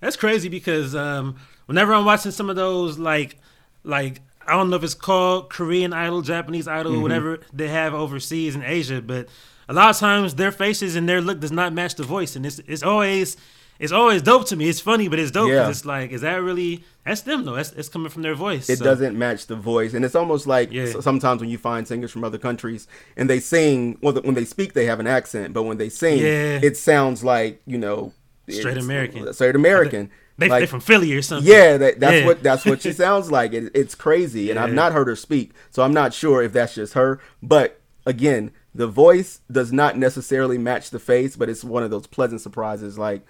[0.00, 3.38] That's crazy because um, whenever I'm watching some of those, like,
[3.84, 7.02] like I don't know if it's called Korean Idol, Japanese Idol, Mm-hmm.
[7.02, 9.28] whatever they have overseas in Asia, but
[9.68, 12.44] a lot of times their faces and their look does not match the voice, and
[12.44, 13.36] it's it's always
[13.82, 14.68] it's always dope to me.
[14.68, 15.50] It's funny, but it's dope.
[15.50, 15.68] Yeah.
[15.68, 16.84] it's like, is that really?
[17.04, 17.56] That's them though.
[17.56, 18.70] That's it's coming from their voice.
[18.70, 21.00] It so- doesn't match the voice, and it's almost like Yeah.
[21.00, 24.72] sometimes when you find singers from other countries and they sing, well, when they speak,
[24.72, 26.60] they have an accent, but when they sing, Yeah.
[26.62, 28.12] it sounds like you know,
[28.48, 29.32] Straight American.
[29.34, 30.10] straight American.
[30.38, 31.50] They like, they from Philly or something.
[31.52, 32.26] Yeah, that, that's Yeah.
[32.26, 33.52] what that's what she sounds like.
[33.52, 36.74] It, it's crazy, and I've not heard her speak, so I'm not sure if that's
[36.76, 37.18] just her.
[37.42, 42.06] But again, the voice does not necessarily match the face, but it's one of those
[42.06, 42.96] pleasant surprises.
[42.98, 43.22] Like,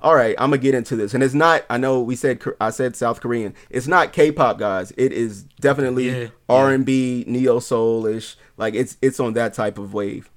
[0.00, 1.64] all right, I'm gonna get into this, and it's not.
[1.70, 3.54] I know we said I said South Korean.
[3.70, 4.92] It's not K-pop, guys.
[4.96, 6.28] It is definitely Yeah, yeah.
[6.48, 8.36] R&B, neo soulish.
[8.56, 10.30] Like it's it's on that type of wave.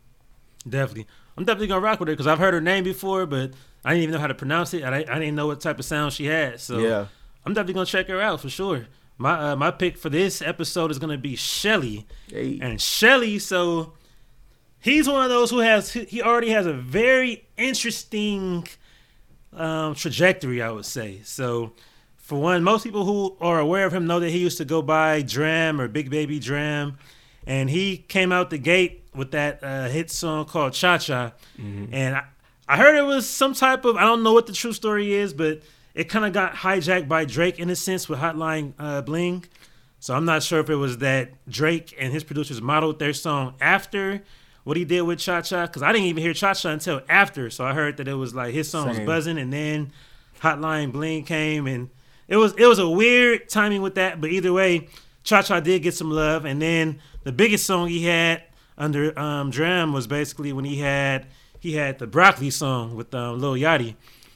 [0.67, 1.08] Definitely.
[1.38, 3.52] I'm definitely gonna rock with her because I've heard her name before, but
[3.86, 4.84] I didn't even know how to pronounce it.
[4.84, 6.60] I, I didn't know what type of sound she had.
[6.60, 7.06] So Yeah.
[7.45, 8.88] I'm definitely gonna check her out for sure.
[9.17, 12.60] My uh, my pick for this episode is gonna be Shelley, Hey.
[12.62, 13.39] and Shelley.
[13.39, 13.93] So
[14.80, 18.67] he's one of those who has he already has a very interesting
[19.54, 21.22] um, trajectory, I would say.
[21.24, 21.74] So
[22.18, 24.82] for one, most people who are aware of him know that he used to go
[24.82, 26.98] by Dram or Big Baby Dram,
[27.48, 31.34] and he came out the gate with that uh, hit song called Cha Cha,
[31.92, 32.24] and I,
[32.68, 35.34] I heard it was some type of I don't know what the true story is,
[35.34, 35.62] but
[35.96, 39.46] it kind of got hijacked by Drake in a sense with Hotline uh, Bling.
[40.00, 43.56] So I'm not sure if it was that Drake and his producers modeled their song
[43.60, 44.24] after
[44.63, 47.50] what he did with Cha Cha, because I didn't even hear Cha Cha until after.
[47.50, 48.98] So I heard that it was like his song Same.
[48.98, 49.91] was buzzing, and then
[50.41, 51.89] Hotline Bling came, and
[52.28, 54.22] it was it was a weird timing with that.
[54.22, 54.88] But either way,
[55.24, 58.43] Cha Cha did get some love, and then the biggest song he had
[58.78, 61.28] under um, Dram was basically when he had
[61.60, 63.95] he had the Broccoli song with um, Lil Yachty.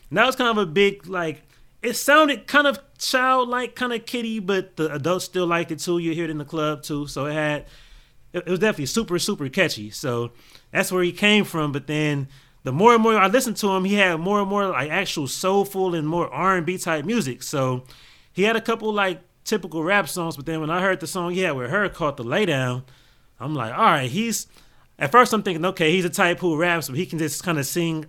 [0.09, 1.43] And that was kind of a big like.
[1.81, 5.97] It sounded kind of childlike, kind of kitty, but the adults still liked it too.
[5.97, 7.65] You hear it in the club too, so it had
[8.33, 9.89] it, it was definitely super super catchy.
[9.89, 10.31] So
[10.71, 11.71] that's where he came from.
[11.71, 12.27] But then
[12.63, 15.27] the more and more I listened to him, he had more and more like actual
[15.27, 17.43] soulful and more R and B type music.
[17.43, 17.83] So
[18.31, 21.31] he had a couple like typical rap songs, but then when I heard the song
[21.31, 21.89] he had with H.E.R.
[21.89, 22.83] called "The Laydown,"
[23.39, 24.47] I'm like, all right, he's.
[24.99, 27.57] At first, I'm thinking, okay, he's a type who raps, but he can just kind
[27.57, 28.05] of sing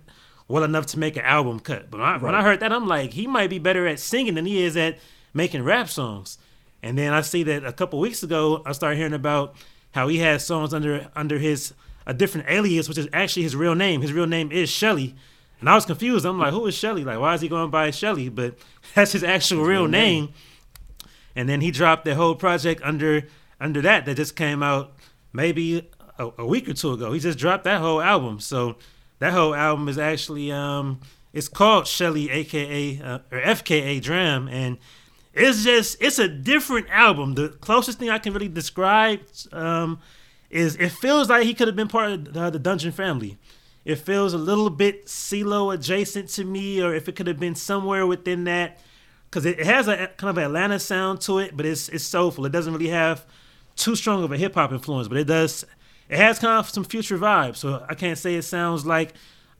[0.47, 1.89] well enough to make an album cut.
[1.89, 4.35] But when I, when I heard that, I'm like, he might be better at singing
[4.35, 4.99] than he is at
[5.33, 6.37] making rap songs.
[6.83, 9.55] And then I see that a couple weeks ago, I started hearing about
[9.95, 11.73] how he has songs under under his
[12.05, 14.01] a different alias, which is actually his real name.
[14.01, 15.15] His real name is Shelley.
[15.61, 16.25] And I was confused.
[16.25, 17.05] I'm like, who is Shelley?
[17.05, 18.27] Like, why is he going by Shelley?
[18.27, 18.57] But
[18.93, 20.25] that's his actual real real name.
[20.25, 20.33] name.
[21.33, 23.23] And then he dropped the whole project under
[23.59, 24.91] under that that just came out
[25.31, 27.13] maybe a, a week or two ago.
[27.13, 28.41] He just dropped that whole album.
[28.41, 28.75] So
[29.19, 30.99] that whole album is actually um
[31.31, 34.77] it's called Shelley aka uh, or FKA Dram and
[35.35, 37.35] it's just it's a different album.
[37.35, 39.19] The closest thing I can really describe
[39.51, 39.99] um
[40.49, 43.37] is it feels like he could have been part of the, the Dungeon family.
[43.83, 47.53] It feels a little bit CeeLo adjacent to me, or if it could have been
[47.53, 48.79] somewhere within that,
[49.29, 52.45] because it, has a kind of Atlanta sound to it, but it's it's soulful.
[52.45, 53.25] It doesn't really have
[53.75, 55.65] too strong of a hip hop influence, but it does.
[56.07, 57.57] It has kind of some future vibes.
[57.57, 59.13] So I can't say it sounds like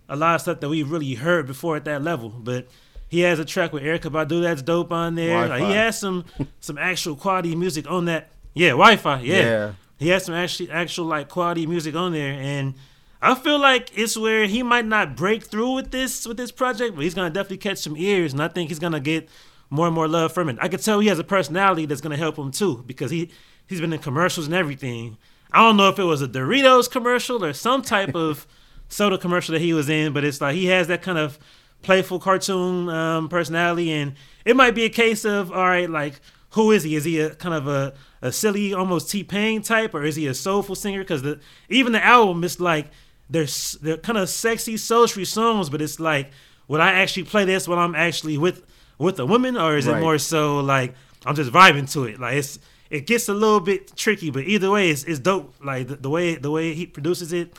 [0.07, 2.67] a lot of stuff that we've really heard before at that level, but.
[3.07, 5.47] He has a track with Erykah Badu that's dope on there.
[5.47, 6.25] Like, he has some
[6.59, 8.29] some actual quality music on that.
[8.53, 9.21] Yeah, Wi-Fi.
[9.21, 9.35] Yeah.
[9.35, 9.73] Yeah.
[9.97, 12.73] He has some actually actual like quality music on there, and
[13.21, 16.95] I feel like it's where he might not break through with this with this project,
[16.95, 19.29] but he's gonna definitely catch some ears, and I think he's gonna get
[19.69, 20.57] more and more love from it.
[20.61, 23.31] I can tell he has a personality that's gonna help him too, because he
[23.67, 25.17] he's been in commercials and everything.
[25.51, 28.45] I don't know if it was a Doritos commercial or some type of
[28.89, 31.39] soda commercial that he was in, but it's like he has that kind of
[31.81, 36.19] playful cartoon um, personality, and it might be a case of all right, like
[36.51, 36.95] who is he?
[36.95, 40.27] Is he a kind of a, a silly, almost T Pain type, or is he
[40.27, 41.01] a soulful singer?
[41.01, 42.87] Because the even the album is like
[43.29, 43.47] they're
[43.81, 46.31] they're kind of sexy, sultry songs, but it's like
[46.67, 48.63] would I actually play this when I'm actually with
[48.97, 52.19] with a woman, or is it more so like I'm just vibing to it?
[52.19, 52.59] Like it's
[52.89, 55.55] it gets a little bit tricky, but either way, it's, it's dope.
[55.63, 57.53] Like the, the way the way he produces it,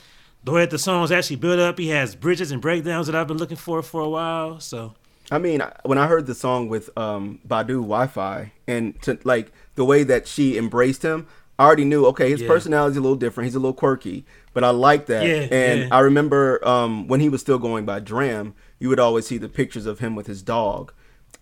[0.47, 1.79] the way that the songs actually build up.
[1.79, 4.61] He has bridges and breakdowns that I've been looking for for a while.
[4.61, 4.95] So
[5.31, 9.85] I mean, when I heard the song with um, Badu Wi-Fi and to, like the
[9.85, 11.27] way that she embraced him,
[11.59, 12.07] I already knew.
[12.07, 12.49] Okay, his Yeah.
[12.49, 13.47] personality's a little different.
[13.47, 15.27] He's a little quirky, but I like that.
[15.27, 15.89] Yeah, and yeah.
[15.91, 19.49] I remember um, when he was still going by Dram, you would always see the
[19.49, 20.93] pictures of him with his dog.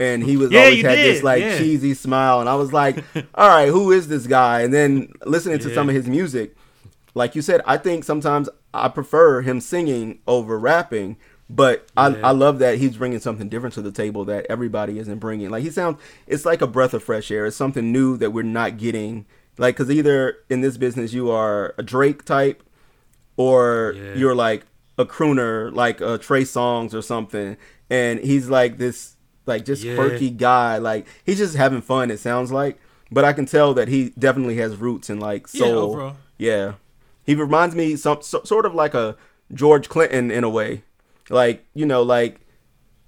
[0.00, 2.96] And he was Yeah, always had this like cheesy smile, and I was like,
[3.34, 6.56] "All right, who is this guy?" And then listening to some of his music,
[7.14, 11.16] like you said, I think sometimes I prefer him singing over rapping.
[11.50, 12.28] But I, Yeah.
[12.28, 15.50] I love that he's bringing something different to the table that everybody isn't bringing.
[15.50, 17.44] Like he sounds, it's like a breath of fresh air.
[17.46, 19.26] It's something new that we're not getting.
[19.58, 22.62] Like, cause either in this business you are a Drake type,
[23.36, 24.14] or Yeah.
[24.14, 24.64] you're like
[24.98, 27.56] a crooner, like a Trey Songz or something.
[27.90, 29.96] And he's like this, like just Yeah.
[29.96, 30.78] quirky guy.
[30.78, 32.10] Like he's just having fun.
[32.10, 32.78] It sounds like,
[33.10, 36.12] but I can tell that he definitely has roots in like Yeah, soul.
[36.38, 36.72] Yeah,
[37.24, 39.16] he reminds me some so, sort of like a
[39.52, 40.82] George Clinton in a way.
[41.30, 42.40] Like you know, like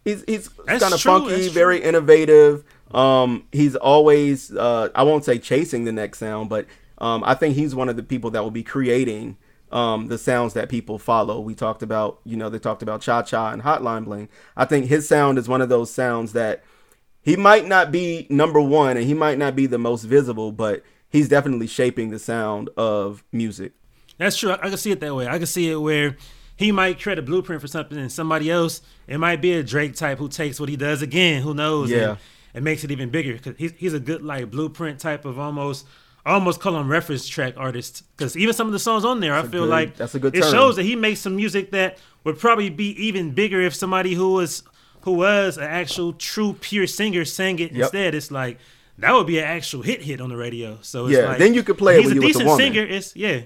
[0.05, 2.65] he's he's kind of funky, very innovative.
[2.93, 6.67] Um, he's always uh, I won't say chasing the next sound, but
[6.99, 9.37] um, I think he's one of the people that will be creating
[9.71, 11.41] um, the sounds that people follow.
[11.41, 14.29] We talked about, you know, they talked about Cha Cha and Hotline Bling.
[14.57, 16.65] I think his sound is one of those sounds that
[17.23, 20.83] he might not be number one and he might not be the most visible, but
[21.09, 23.73] he's definitely shaping the sound of music.
[24.19, 24.51] That's true.
[24.51, 25.27] I, I can see it that way.
[25.29, 26.17] I can see it where
[26.57, 29.95] he might create a blueprint for something, and somebody else, it might be a Drake
[29.95, 31.43] type who takes what he does again.
[31.43, 31.91] Who knows?
[31.91, 32.11] Yeah.
[32.11, 32.19] And,
[32.55, 35.87] and makes it even bigger because he's, he's a good like blueprint type of almost.
[36.25, 39.35] I almost call him reference track artist because even some of the songs on there,
[39.35, 40.51] I feel good- like that's a good It term.
[40.53, 44.33] shows that he makes some music that would probably be even bigger if somebody who
[44.33, 44.63] was
[45.03, 47.81] who was an actual true pure singer sang it Yep.
[47.83, 48.15] instead.
[48.17, 48.59] It's like
[48.99, 50.79] that would be an actual hit hit on the radio.
[50.83, 52.57] So it's Yeah, like, then you could play it He's a you with a decent
[52.57, 52.83] singer.
[52.83, 53.43] It's yeah,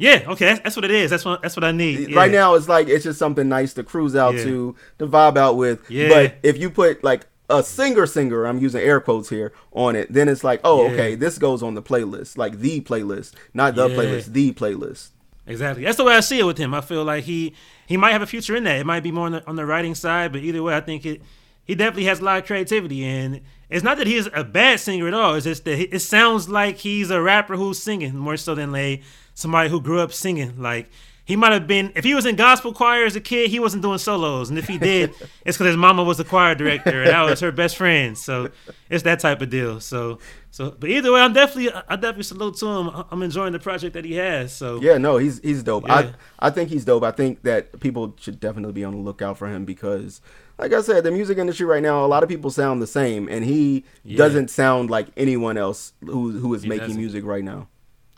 [0.00, 0.24] yeah.
[0.32, 1.10] Okay, that's, that's what it is.
[1.10, 2.14] That's what that's what I need.
[2.14, 4.44] Right now, it's like it's just something nice to cruise out Yeah.
[4.44, 5.88] to, to vibe out with.
[5.90, 6.08] Yeah.
[6.08, 10.06] But if you put like a singer singer i'm using air quotes here on it
[10.12, 10.92] then it's like oh Yeah.
[10.92, 13.96] okay this goes on the playlist like the playlist not the Yeah.
[13.96, 15.08] playlist the playlist
[15.48, 15.82] Exactly.
[15.84, 16.72] That's the way I see it with him.
[16.74, 17.54] I feel like he
[17.88, 18.78] he might have a future in that.
[18.78, 21.04] It might be more on the on the writing side, but either way, I think
[21.04, 21.22] it
[21.64, 23.04] he definitely has a lot of creativity.
[23.04, 25.34] And it's not that he's a bad singer at all.
[25.34, 29.02] It's just that it sounds like he's a rapper who's singing more so than like
[29.40, 30.60] somebody who grew up singing.
[30.60, 30.90] Like
[31.24, 33.82] he might have been if he was in gospel choir as a kid, he wasn't
[33.82, 34.50] doing solos.
[34.50, 35.10] And if he did,
[35.44, 38.16] it's because his mama was the choir director and that was her best friend.
[38.18, 38.50] So
[38.88, 39.80] it's that type of deal.
[39.80, 40.18] So
[40.52, 43.04] so, but either way, I'm definitely I definitely salute to him.
[43.10, 44.52] I'm enjoying the project that he has.
[44.52, 45.86] So Yeah, no, he's he's dope.
[45.86, 46.12] Yeah.
[46.40, 47.04] I I think he's dope.
[47.04, 50.20] I think that people should definitely be on the lookout for him because,
[50.58, 53.28] like I said, the music industry right now, a lot of people sound the same,
[53.28, 54.16] and he Yeah.
[54.18, 57.00] doesn't sound like anyone else who who is He making doesn't.
[57.00, 57.68] music right now.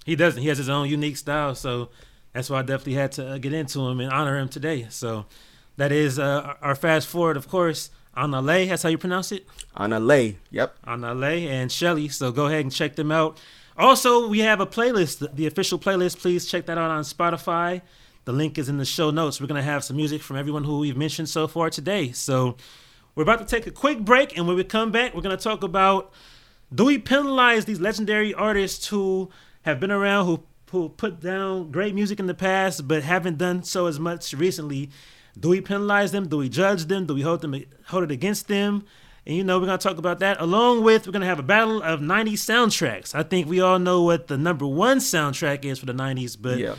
[0.05, 0.43] He doesn't.
[0.43, 1.91] He has his own unique style, so
[2.33, 4.87] that's why I definitely had to uh, get into him and honor him today.
[4.91, 5.27] So
[5.77, 7.91] that is uh, our fast forward, of course.
[8.17, 9.47] Annalé, that's how you pronounce it.
[9.75, 10.77] On a lay, yep.
[10.87, 12.09] Annalé and Shelley.
[12.09, 13.41] So go ahead and check them out.
[13.79, 16.19] Also, we have a playlist, the- the official playlist.
[16.19, 17.81] Please check that out on Spotify.
[18.27, 19.41] The link is in the show notes.
[19.41, 22.13] We're gonna have some music from everyone who we've mentioned so far today.
[22.13, 22.57] So
[23.15, 25.63] we're about to take a quick break, and when we come back, we're gonna talk
[25.63, 26.13] about
[26.75, 29.31] do we penalize these legendary artists who
[29.63, 33.63] have been around who who put down great music in the past but haven't done
[33.63, 34.89] so as much recently.
[35.39, 36.29] Do we penalize them?
[36.29, 37.07] Do we judge them?
[37.07, 37.55] Do we hold them
[37.89, 38.85] hold it against them?
[39.27, 41.39] And you know we're going to talk about that along with we're going to have
[41.39, 43.15] a battle of 90s soundtracks.
[43.15, 46.59] I think we all know what the number one soundtrack is for the 90s but
[46.59, 46.75] Yeah.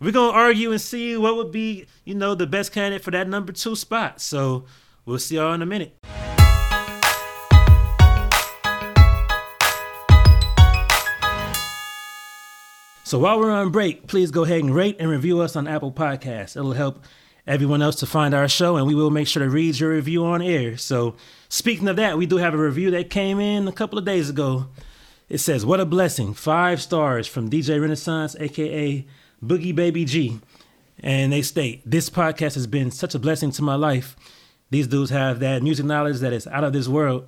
[0.00, 3.12] we're going to argue and see what would be you know the best candidate for
[3.12, 4.20] that number two spot.
[4.20, 4.64] So
[5.04, 5.96] we'll see y'all in a minute
[13.06, 15.92] So while we're on break, please go ahead and rate and review us on Apple
[15.92, 16.56] Podcasts.
[16.56, 17.04] It'll help
[17.46, 20.24] everyone else to find our show, and we will make sure to read your review
[20.24, 20.76] on air.
[20.76, 21.14] So
[21.48, 24.28] speaking of that, we do have a review that came in a couple of days
[24.28, 24.66] ago.
[25.28, 26.34] It says, "What a blessing!
[26.34, 29.06] Five stars from DJ Renaissance, aka
[29.40, 30.40] Boogie Baby G."
[30.98, 34.16] And they state, "This podcast has been such a blessing to my life.
[34.70, 37.26] These dudes have that music knowledge that is out of this world.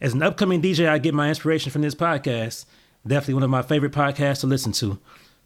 [0.00, 2.64] As an upcoming DJ, I get my inspiration from this podcast.
[3.06, 4.98] Definitely one of my favorite podcasts to listen to.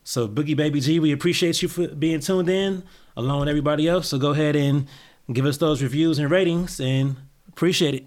[0.03, 2.83] So, Boogie Baby G, we appreciate you for being tuned in
[3.17, 4.09] along with everybody else.
[4.09, 4.89] So, go ahead and
[5.33, 7.17] give us those reviews and ratings and
[7.49, 8.07] appreciate it.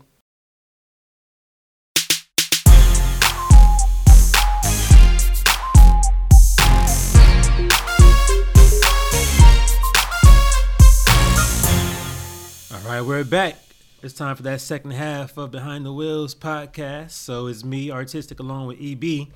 [12.74, 13.67] All right, we're back.
[14.04, 17.12] It's time for that second half of Behind the Wheels podcast.
[17.12, 19.30] So it's me, R-Tistic, along with EB.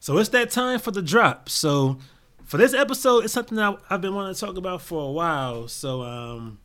[0.00, 1.50] So it's that time for the drop.
[1.50, 1.98] So
[2.42, 5.68] for this episode, it's something that I've been wanting to talk about for a while.
[5.68, 6.58] So um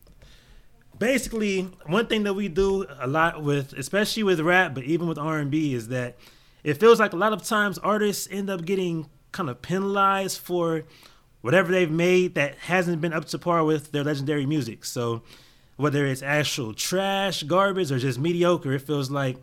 [0.98, 5.18] basically, one thing that we do a lot with, especially with rap, but even with
[5.18, 6.16] R&B, is that
[6.64, 10.84] it feels like a lot of times artists end up getting kind of penalized for
[11.42, 14.86] whatever they've made that hasn't been up to par with their legendary music.
[14.86, 15.24] So
[15.76, 19.38] whether it's actual trash, garbage, or just mediocre, it feels like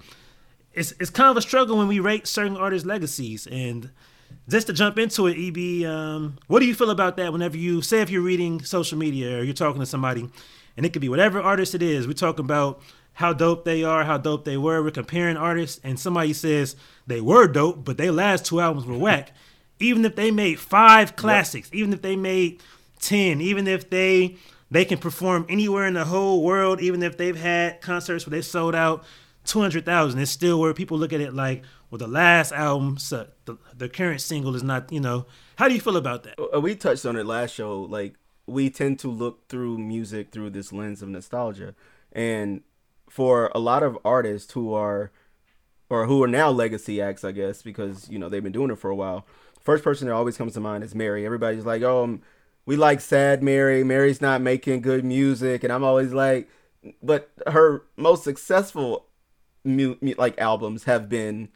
[0.72, 3.46] it's it's kind of a struggle when we rate certain artists' legacies.
[3.46, 3.90] And
[4.48, 7.32] just to jump into it, EB, um, what do you feel about that?
[7.32, 10.28] Whenever you say if you're reading social media or you're talking to somebody,
[10.76, 12.80] and it could be whatever artist it is, we're talking about
[13.14, 14.82] how dope they are, how dope they were.
[14.82, 18.96] We're comparing artists, and somebody says they were dope, but their last two albums were
[18.96, 19.32] whack.
[19.78, 22.62] Even if they made five classics, even if they made
[23.00, 24.36] ten, even if they
[24.70, 28.42] they can perform anywhere in the whole world, even if they've had concerts where they
[28.42, 29.04] sold out
[29.44, 30.20] two hundred thousand.
[30.20, 33.46] It's still where people look at it like, well, the last album, sucked.
[33.46, 34.92] The, the current single is not.
[34.92, 36.38] You know, how do you feel about that?
[36.54, 37.82] Uh, we touched on it last show.
[37.82, 38.14] Like
[38.46, 41.74] we tend to look through music through this lens of nostalgia,
[42.12, 42.62] and
[43.08, 45.10] for a lot of artists who are,
[45.88, 48.78] or who are now legacy acts, I guess, because you know they've been doing it
[48.78, 49.26] for a while.
[49.60, 51.26] First person that always comes to mind is Mary.
[51.26, 52.22] Everybody's like, oh, um,
[52.66, 53.82] we like sad Mary.
[53.84, 56.48] Mary's not making good music, and I'm always like,
[57.02, 59.06] but her most successful
[59.64, 61.48] mu- like albums have been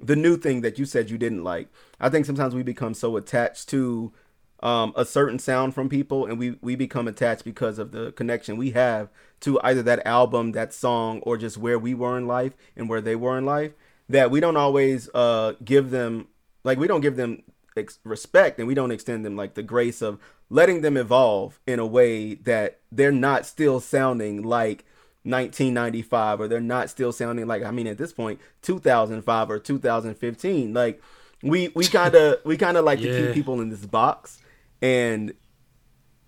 [0.00, 1.68] the new thing that you said you didn't like.
[2.00, 4.12] I think sometimes we become so attached to
[4.60, 8.56] um, a certain sound from people, and we we become attached because of the connection
[8.56, 9.08] we have
[9.40, 13.00] to either that album, that song, or just where we were in life and where
[13.00, 13.72] they were in life.
[14.08, 16.28] That we don't always uh, give them
[16.64, 17.42] like we don't give them
[17.78, 20.18] ex- respect, and we don't extend them like the grace of
[20.50, 24.84] letting them evolve in a way that they're not still sounding like
[25.24, 30.72] 1995 or they're not still sounding like I mean at this point 2005 or 2015
[30.72, 31.02] like
[31.42, 34.40] we we kind of we kind of like to keep people in this box
[34.80, 35.34] and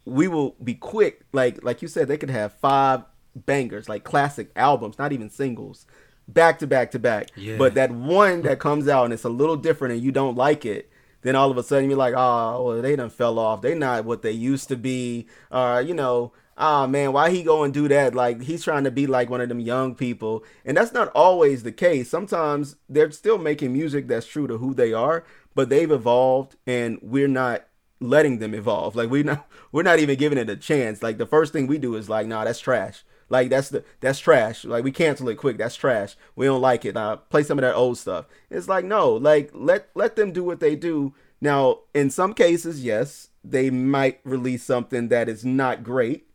[0.05, 4.51] we will be quick like like you said they could have five bangers like classic
[4.55, 5.86] albums not even singles
[6.32, 7.28] back to back to back.
[7.36, 7.57] Yeah.
[7.57, 10.64] But that one that comes out and it's a little different and you don't like
[10.64, 10.89] it,
[11.23, 13.62] then all of a sudden you're like, oh, well, they done fell off.
[13.62, 15.27] They not what they used to be.
[15.51, 18.14] Uh, you know, ah man, why he go and do that?
[18.14, 20.45] Like he's trying to be like one of them young people.
[20.64, 22.09] And that's not always the case.
[22.09, 26.99] Sometimes they're still making music that's true to who they are, but they've evolved and
[27.03, 27.66] we're not
[28.01, 28.95] letting them evolve.
[28.95, 31.03] Like we're not we're not even giving it a chance.
[31.03, 33.03] Like the first thing we do is like, nah, that's trash.
[33.31, 34.64] Like that's the that's trash.
[34.64, 35.57] Like we cancel it quick.
[35.57, 36.16] That's trash.
[36.35, 36.97] We don't like it.
[37.31, 38.26] Play some of that old stuff.
[38.51, 41.14] It's like no, like let let them do what they do.
[41.41, 46.28] Now in some cases, yes, they might release something that is not great,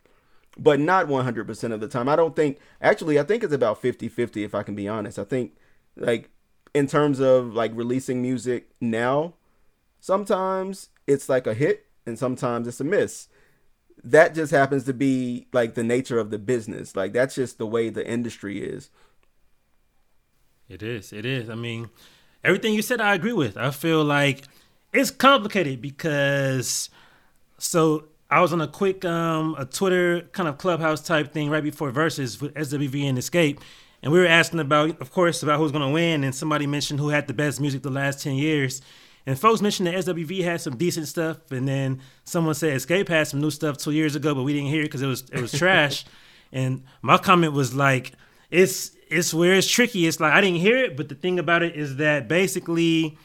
[0.57, 2.07] but not 100% of the time.
[2.07, 5.19] I don't think actually I think it's about 50-50 if I can be honest.
[5.19, 5.57] I think
[5.97, 6.29] like
[6.73, 9.33] in terms of like releasing music now,
[9.99, 13.27] sometimes it's like a hit and sometimes it's a miss
[14.05, 16.95] that just happens to be like the nature of the business.
[16.95, 18.89] Like that's just the way the industry is.
[20.69, 21.11] It is.
[21.11, 21.49] It is.
[21.49, 21.89] I mean,
[22.43, 23.57] everything you said, I agree with.
[23.57, 24.43] I feel like
[24.93, 26.89] it's complicated because
[27.57, 31.63] so I was on a quick um a Twitter kind of clubhouse type thing right
[31.63, 33.59] before verses with SWV and Xscape.
[34.03, 37.09] And we were asking about, of course, about who's gonna win, and somebody mentioned who
[37.09, 38.81] had the best music the last ten years.
[39.27, 43.27] And folks mentioned that SWV had some decent stuff, and then someone said Xscape had
[43.27, 45.41] some new stuff two years ago, but we didn't hear it because it was it
[45.41, 46.05] was trash.
[46.51, 48.13] and my comment was like,
[48.51, 50.05] it's it's where it's tricky.
[50.05, 53.17] It's like I didn't hear it, but the thing about it is that basically,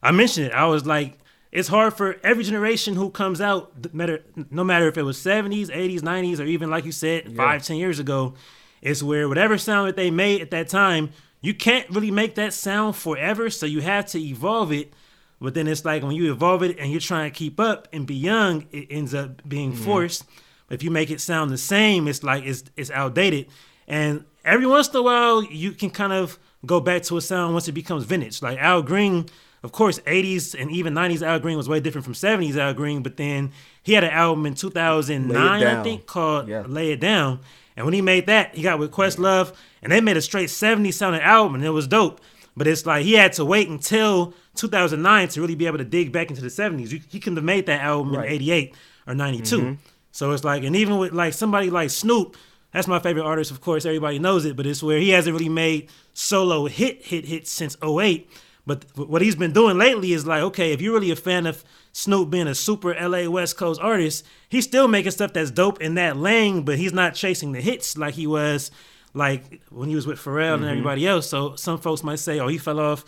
[0.00, 0.52] I mentioned it.
[0.52, 1.18] I was like,
[1.50, 6.04] it's hard for every generation who comes out, no matter if it was seventies, eighties,
[6.04, 7.36] nineties, or even like you said, yeah.
[7.36, 8.34] five, ten years ago.
[8.80, 12.52] It's where whatever sound that they made at that time, you can't really make that
[12.52, 14.92] sound forever, so you have to evolve it
[15.40, 18.06] but then it's like when you evolve it and you're trying to keep up and
[18.06, 19.84] be young, it ends up being mm-hmm.
[19.84, 20.24] forced.
[20.66, 23.46] But if you make it sound the same, it's like it's it's outdated.
[23.86, 27.54] And every once in a while, you can kind of go back to a sound
[27.54, 28.42] once it becomes vintage.
[28.42, 29.26] Like Al Green,
[29.62, 33.02] of course, 80s and even 90s Al Green was way different from 70s Al Green.
[33.02, 36.64] But then he had an album in 2009, I think, called yeah.
[36.66, 37.40] "Lay It Down."
[37.76, 40.94] And when he made that, he got with Questlove, and they made a straight 70s
[40.94, 42.20] sounding album, and it was dope.
[42.56, 46.12] But it's like he had to wait until 2009 to really be able to dig
[46.12, 46.90] back into the 70s.
[46.90, 48.26] he couldn't have made that album right.
[48.26, 48.74] in 88
[49.06, 49.58] or 92.
[49.58, 49.72] Mm-hmm.
[50.12, 52.36] So it's like, and even with like somebody like Snoop,
[52.72, 55.48] that's my favorite artist, of course, everybody knows it, but it's where he hasn't really
[55.48, 58.30] made solo hit, hit, hit since 08.
[58.66, 61.64] But what he's been doing lately is like, okay, if you're really a fan of
[61.92, 65.94] Snoop being a super LA West Coast artist, he's still making stuff that's dope in
[65.94, 68.70] that lane, but he's not chasing the hits like he was
[69.14, 70.64] like when he was with Pharrell mm-hmm.
[70.64, 71.28] and everybody else.
[71.28, 73.04] So some folks might say, oh, he fell off.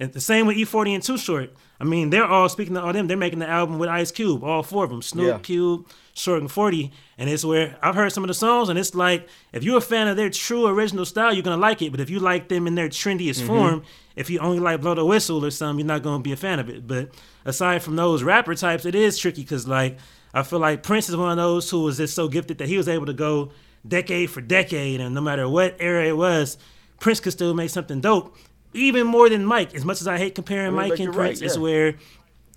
[0.00, 1.54] And the same with E-40 and Too Short.
[1.78, 3.06] I mean, they're all speaking to all them.
[3.06, 5.38] They're making the album with Ice Cube, all four of them, Snoop, yeah.
[5.38, 6.92] Cube, Short, and 40.
[7.18, 9.82] And it's where I've heard some of the songs, and it's like if you're a
[9.82, 11.90] fan of their true original style, you're gonna like it.
[11.90, 13.46] But if you like them in their trendiest mm-hmm.
[13.46, 13.82] form,
[14.16, 16.58] if you only like blow the whistle or something, you're not gonna be a fan
[16.58, 16.86] of it.
[16.86, 17.10] But
[17.44, 19.98] aside from those rapper types, it is tricky because like
[20.32, 22.76] I feel like Prince is one of those who was just so gifted that he
[22.76, 23.52] was able to go
[23.86, 26.58] decade for decade, and no matter what era it was,
[27.00, 28.36] Prince could still make something dope.
[28.74, 29.74] Even more than Mike.
[29.74, 31.46] As much as I hate comparing Mike and Prince, right, yeah.
[31.46, 31.94] it's where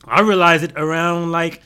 [0.06, 1.62] I realized it around like,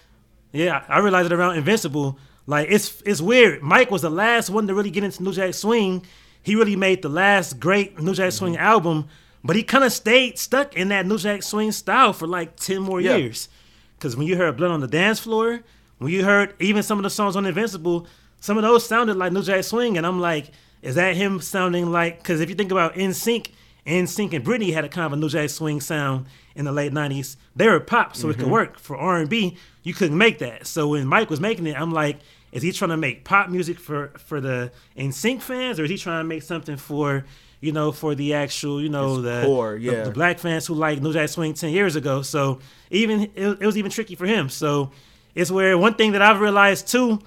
[0.51, 2.19] yeah, I realized it around Invincible.
[2.45, 3.61] Like it's it's weird.
[3.61, 6.05] Mike was the last one to really get into New Jack Swing.
[6.43, 8.63] He really made the last great New Jack Swing mm-hmm.
[8.63, 9.07] album,
[9.43, 12.81] but he kind of stayed stuck in that New Jack Swing style for like ten
[12.81, 13.15] more yeah.
[13.15, 13.47] years.
[13.97, 15.61] Because when you heard Blood on the Dance Floor,
[15.99, 18.07] when you heard even some of the songs on Invincible,
[18.39, 20.49] some of those sounded like New Jack Swing, and I'm like,
[20.81, 22.17] is that him sounding like?
[22.17, 23.51] Because if you think about NSYNC,
[23.85, 26.91] NSYNC and Britney had a kind of a New Jack Swing sound in the late
[26.91, 27.35] '90s.
[27.55, 28.31] They were pop, so mm-hmm.
[28.31, 28.51] it could mm-hmm.
[28.51, 28.79] work.
[28.79, 30.67] For R&B, you couldn't make that.
[30.67, 32.19] So when Mike was making it, I'm like,
[32.51, 35.97] is he trying to make pop music for for the NSYNC fans, or is he
[35.97, 37.25] trying to make something for
[37.61, 39.97] you know, for the actual, you know, the, core, yeah.
[39.97, 42.23] the, the black fans who like New Jack Swing ten years ago.
[42.23, 42.59] So
[42.89, 44.49] even it, it was even tricky for him.
[44.49, 44.91] So
[45.35, 47.21] it's where one thing that I've realized too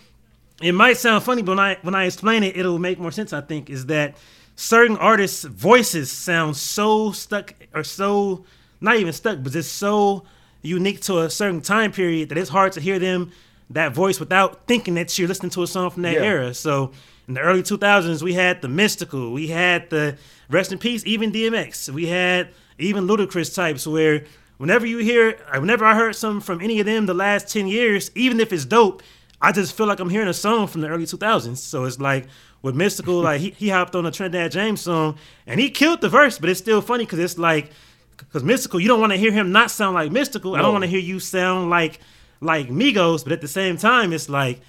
[0.62, 3.32] it might sound funny, but when I when I explain it, it'll make more sense.
[3.32, 4.16] I think is that
[4.56, 8.44] certain artists' voices sound so stuck or so
[8.80, 10.24] not even stuck, but just so
[10.62, 13.32] unique to a certain time period that it's hard to hear them
[13.70, 16.22] that voice without thinking that you're listening to a song from that yeah.
[16.22, 16.54] era.
[16.54, 16.92] So
[17.26, 20.16] in the early 2000s, we had the Mystikal, we had the
[20.50, 24.24] Rest in Peace, even DMX, we had even Ludacris types where
[24.58, 27.66] whenever you hear, uh, whenever I heard something from any of them the last 10
[27.66, 29.02] years, even if it's dope,
[29.40, 31.56] I just feel like I'm hearing a song from the early 2000s.
[31.56, 32.26] So it's like
[32.64, 36.08] with Mystikal, like he, he hopped on a Trinidad James song and he killed the
[36.08, 37.70] verse, but it's still funny because it's like,
[38.16, 40.52] because Mystikal, you don't want to hear him not sound like Mystikal.
[40.52, 40.54] No.
[40.54, 42.00] I don't want to hear you sound like
[42.40, 44.60] like Migos, but at the same time, it's like,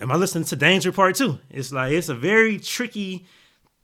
[0.00, 1.38] am I listening to Danger Part Two?
[1.48, 3.24] It's like it's a very tricky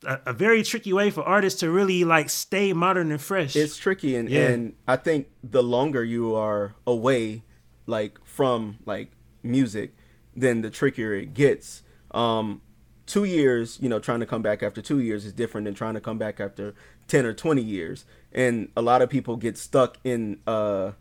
[0.05, 3.55] a, a, very tricky way for artists to really like stay modern and fresh.
[3.55, 4.49] It's tricky, and yeah.
[4.49, 7.45] and I think the longer you are away,
[7.87, 9.13] like from like
[9.45, 9.95] music,
[10.35, 11.85] then the trickier it gets.
[12.11, 12.63] Um,
[13.11, 15.95] two years, you know, trying to come back after two years is different than trying
[15.95, 16.75] to come back after
[17.09, 18.05] ten or twenty years.
[18.33, 20.93] And a lot of people get stuck in uh,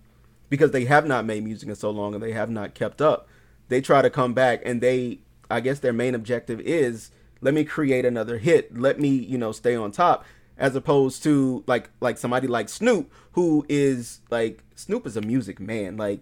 [0.49, 3.27] because they have not made music in so long and they have not kept up.
[3.67, 7.63] They try to come back, and they, I guess, their main objective is let me
[7.63, 8.75] create another hit.
[8.75, 10.25] Let me, you know, stay on top.
[10.57, 15.59] As opposed to like like somebody like Snoop, who is like Snoop is a music
[15.59, 15.95] man.
[15.95, 16.21] Like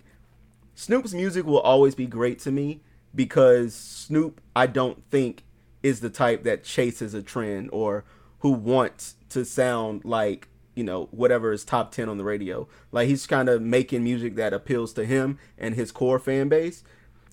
[0.76, 2.82] Snoop's music will always be great to me
[3.16, 5.44] because Snoop, I don't think,
[5.84, 8.04] is the type that chases a trend or
[8.40, 12.68] who wants to sound like you know whatever is top 10 on the radio.
[12.92, 16.84] Like he's kind of making music that appeals to him and his core fan base.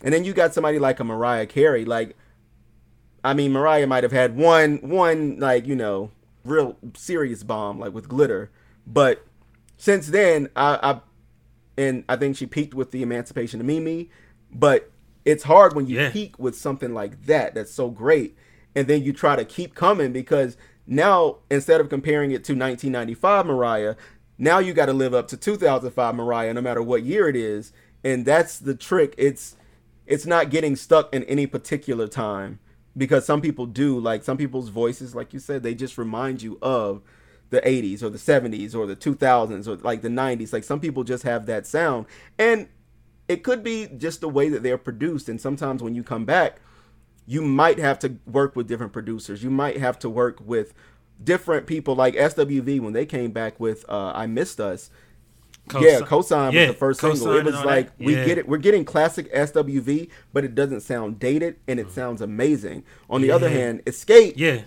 [0.03, 1.84] And then you got somebody like a mariah carey.
[1.84, 2.16] Like
[3.24, 6.11] I mean, Mariah might have had one one like you know
[6.45, 8.51] real serious bomb like with glitter,
[8.86, 9.24] but
[9.78, 11.01] since then I, I
[11.76, 14.11] and I think she peaked with the Emancipation of Mimi,
[14.53, 14.90] but
[15.25, 16.11] it's hard when you yeah.
[16.11, 18.37] peak with something like that that's so great,
[18.75, 20.57] and then you try to keep coming because
[20.87, 23.95] now instead of comparing it to 1995 Mariah,
[24.37, 27.72] now you got to live up to 2005 Mariah, no matter what year it is,
[28.03, 29.14] and that's the trick.
[29.16, 29.57] It's
[30.07, 32.59] it's not getting stuck in any particular time
[32.97, 36.59] because some people do like some people's voices like you said they just remind you
[36.62, 37.03] of
[37.51, 41.05] the 80s or the 70s or the 2000s or like the 90s like some people
[41.05, 42.07] just have that sound
[42.39, 42.68] and
[43.29, 46.61] it could be just the way that they're produced and sometimes when you come back
[47.27, 50.75] you might have to work with different producers you might have to work with
[51.22, 54.91] different people like swv when they came back with uh, i missed us
[55.72, 57.37] yeah, Cosign yeah, was the first single.
[57.37, 58.47] It was like we get it.
[58.47, 62.85] We're getting classic SWV, but it doesn't sound dated and it sounds amazing.
[63.09, 63.35] On the yeah.
[63.35, 64.62] other hand, Xscape, yeah,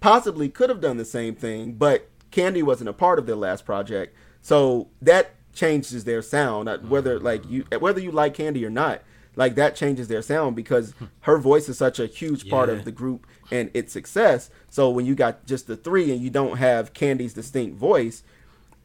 [0.00, 3.64] possibly could have done the same thing, but Kandi wasn't a part of their last
[3.64, 6.68] project, so that changes their sound.
[6.68, 7.24] Uh, whether mm-hmm.
[7.24, 9.02] like you, uh, whether you like Kandi or not,
[9.34, 11.06] like that changes their sound because hmm.
[11.22, 14.48] her voice is such a huge part of the group and its success.
[14.70, 18.22] So when you got just the three and you don't have Kandi's distinct voice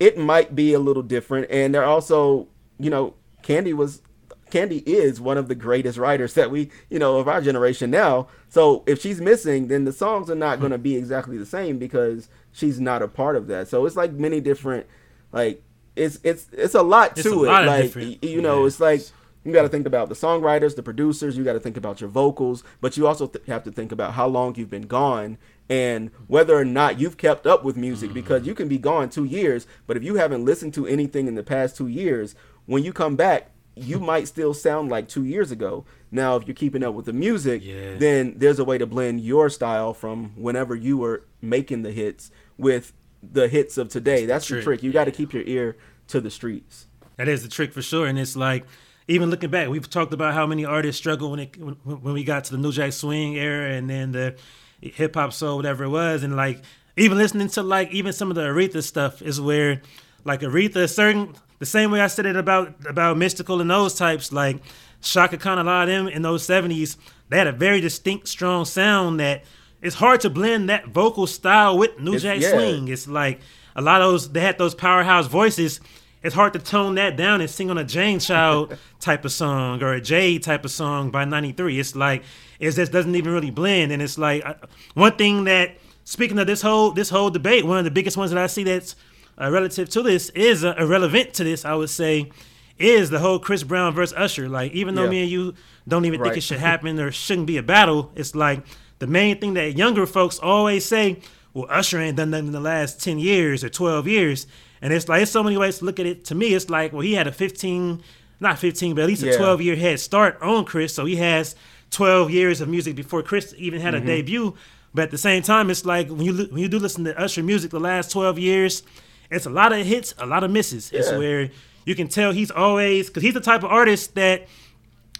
[0.01, 1.45] it might be a little different.
[1.51, 2.47] And they're also,
[2.79, 3.13] you know,
[3.43, 4.01] Kandi was
[4.49, 8.27] Kandi is one of the greatest writers that we, you know, of our generation now.
[8.49, 10.61] So if she's missing, then the songs are not hmm.
[10.61, 13.67] going to be exactly the same because she's not a part of that.
[13.67, 14.87] So it's like many different,
[15.31, 15.61] like
[15.95, 17.65] it's it's it's a lot it's to a it.
[17.65, 18.67] like you know, yeah.
[18.67, 19.01] it's like
[19.43, 21.35] you got to think about the songwriters, the producers.
[21.37, 24.13] You got to think about your vocals, but you also th- have to think about
[24.13, 25.37] how long you've been gone
[25.69, 28.15] and whether or not you've kept up with music mm-hmm.
[28.15, 31.35] because you can be gone two years, but if you haven't listened to anything in
[31.35, 32.35] the past two years,
[32.65, 35.85] when you come back, you might still sound like two years ago.
[36.11, 37.95] Now, if you're keeping up with the music, yeah.
[37.95, 42.31] then there's a way to blend your style from whenever you were making the hits
[42.57, 42.93] with
[43.23, 44.25] the hits of today.
[44.25, 44.63] That's, That's the trick.
[44.63, 44.83] trick.
[44.83, 46.87] You got to keep your ear to the streets.
[47.17, 48.07] That is the trick for sure.
[48.07, 48.65] And it's like,
[49.07, 52.23] even looking back, we've talked about how many artists struggle when it when, when we
[52.23, 54.35] got to the New Jack Swing era and then the
[54.79, 56.61] hip hop soul, whatever it was, and like
[56.97, 59.81] even listening to like even some of the Aretha stuff is where
[60.23, 64.31] like Aretha certain the same way I said it about about Mystikal and those types
[64.31, 64.57] like
[65.01, 66.97] Chaka Khan a lot of them in those seventies
[67.29, 69.43] they had a very distinct strong sound that
[69.81, 72.51] it's hard to blend that vocal style with New Jack yeah.
[72.51, 72.87] Swing.
[72.87, 73.39] It's like
[73.75, 75.79] a lot of those they had those powerhouse voices.
[76.23, 79.81] It's hard to tone that down and sing on a Jane Child type of song
[79.81, 81.79] or a Jay type of song by '93.
[81.79, 82.23] It's like
[82.59, 83.91] it just doesn't even really blend.
[83.91, 84.45] And it's like
[84.93, 88.31] one thing that speaking of this whole this whole debate, one of the biggest ones
[88.31, 88.95] that I see that's
[89.39, 91.65] uh, relative to this is uh, irrelevant to this.
[91.65, 92.31] I would say
[92.77, 94.47] is the whole Chris Brown versus Usher.
[94.47, 95.09] Like even though yeah.
[95.09, 95.53] me and you
[95.87, 96.27] don't even right.
[96.27, 98.63] think it should happen or shouldn't be a battle, it's like
[99.01, 101.19] the main thing that younger folks always say.
[101.53, 104.47] Well, Usher ain't done nothing in the last ten years or twelve years,
[104.81, 106.23] and it's like it's so many ways to look at it.
[106.25, 108.03] To me, it's like well, he had a fifteen,
[108.39, 109.37] not fifteen, but at least a yeah.
[109.37, 111.55] twelve year head start on Chris, so he has
[111.89, 114.03] 12 years of music before Chris even had mm-hmm.
[114.03, 114.55] a debut.
[114.93, 117.43] But at the same time, it's like when you when you do listen to Usher
[117.43, 118.83] music the last 12 years,
[119.29, 120.91] it's a lot of hits, a lot of misses.
[120.91, 120.99] Yeah.
[120.99, 121.49] It's where
[121.85, 124.47] you can tell he's always because he's the type of artist that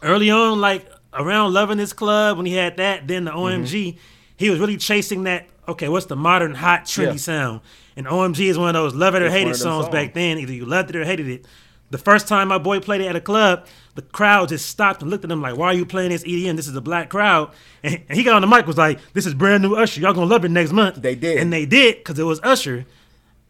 [0.01, 3.65] early on, like around Love in This Club when he had that, then the OMG,
[3.65, 3.99] mm-hmm.
[4.37, 5.47] he was really chasing that.
[5.67, 7.17] Okay, what's the modern hot trendy yeah.
[7.17, 7.61] sound?
[7.95, 10.37] And OMG is one of those love it or hate it songs, songs back then.
[10.37, 11.45] Either you loved it or hated it.
[11.91, 15.11] The first time my boy played it at a club, the crowd just stopped and
[15.11, 16.55] looked at him like, "Why are you playing this EDM?
[16.55, 17.51] This is a black crowd."
[17.83, 19.99] And, and he got on the mic was like, "This is brand new Usher.
[19.99, 22.85] Y'all gonna love it next month." They did, and they did because it was Usher.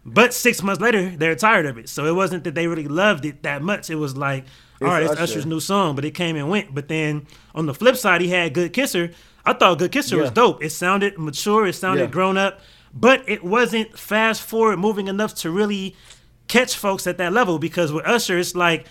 [0.03, 1.87] But six months later, they're tired of it.
[1.87, 3.89] So it wasn't that they really loved it that much.
[3.89, 4.45] It was like,
[4.81, 6.73] all right, it's Usher's new song, but it came and went.
[6.73, 9.11] But then on the flip side, he had Good Kisser.
[9.45, 10.63] I thought Good Kisser was dope.
[10.63, 11.67] It sounded mature.
[11.67, 12.09] It sounded Yeah.
[12.09, 12.59] grown up,
[12.93, 15.95] but it wasn't fast forward moving enough to really
[16.47, 17.59] catch folks at that level.
[17.59, 18.85] Because with Usher, it's like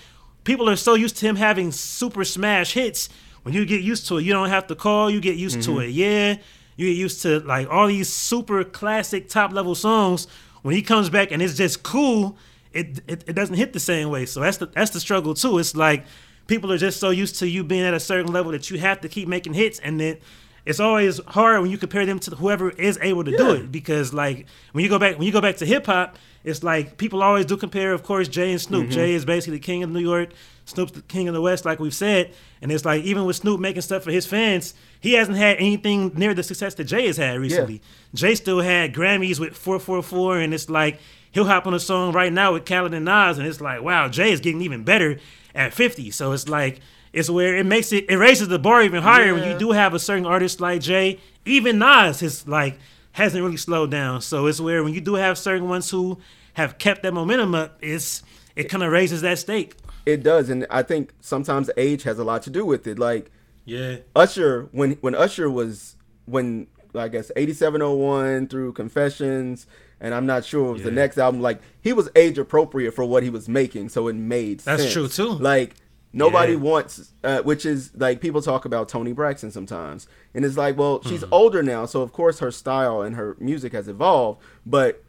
[0.45, 3.09] people are so used to him having super smash hits.
[3.43, 5.11] When you get used to it, you don't have to call.
[5.11, 5.83] You get used to mm-hmm.
[5.83, 5.91] it.
[5.91, 6.37] Yeah,
[6.77, 10.27] you get used to like all these super classic top level songs.
[10.63, 12.37] When he comes back and it's just cool,
[12.73, 14.27] it, it it doesn't hit the same way.
[14.27, 15.59] So that's the that's the struggle too.
[15.59, 16.05] It's like
[16.47, 19.01] people are just so used to you being at a certain level that you have
[19.03, 20.19] to keep making hits, and then
[20.67, 24.13] it's always hard when you compare them to whoever is able to do it because
[24.13, 27.23] like when you go back when you go back to hip hop, it's like people
[27.23, 28.85] always do compare, of course, Jay and Snoop.
[28.85, 28.93] Mm-hmm.
[28.93, 30.31] Jay is basically the king of New York,
[30.65, 32.33] Snoop's the king of the West, like we've said.
[32.63, 36.13] And it's like even with Snoop making stuff for his fans, he hasn't had anything
[36.15, 37.83] near the success that Jay has had recently.
[38.15, 41.01] Jay still had Grammys with 444, and it's like
[41.33, 44.09] he'll hop on a song right now with Khaled and Nas, and it's like, wow,
[44.09, 45.19] Jay is getting even better
[45.55, 46.11] at 50.
[46.11, 46.81] So it's like
[47.13, 49.95] it's where it makes it it raises the bar even higher when you do have
[49.95, 51.19] a certain artist like Jay.
[51.45, 52.79] Even Nas is like
[53.13, 54.21] hasn't really slowed down.
[54.21, 56.19] So it's where when you do have certain ones who
[56.55, 58.23] have kept that momentum up, it's
[58.57, 59.77] it kind of raises that stake.
[60.07, 62.99] It does, and I think sometimes age has a lot to do with it.
[62.99, 63.31] Like
[63.65, 63.99] Yeah.
[64.15, 69.67] Usher, when when Usher was when I guess eighty seven oh one through Confessions,
[70.01, 71.41] and I'm not sure it was the next album.
[71.41, 74.65] Like he was age appropriate for what he was making, so it made sense.
[74.81, 75.15] That's sense.
[75.15, 75.33] true, too.
[75.35, 75.77] Like
[76.13, 76.59] nobody Yeah.
[76.59, 81.03] wants, uh, which is like people talk about Toni Braxton sometimes, and it's like, well,
[81.05, 81.33] she's Hmm.
[81.33, 85.03] older now, so of course her style and her music has evolved, but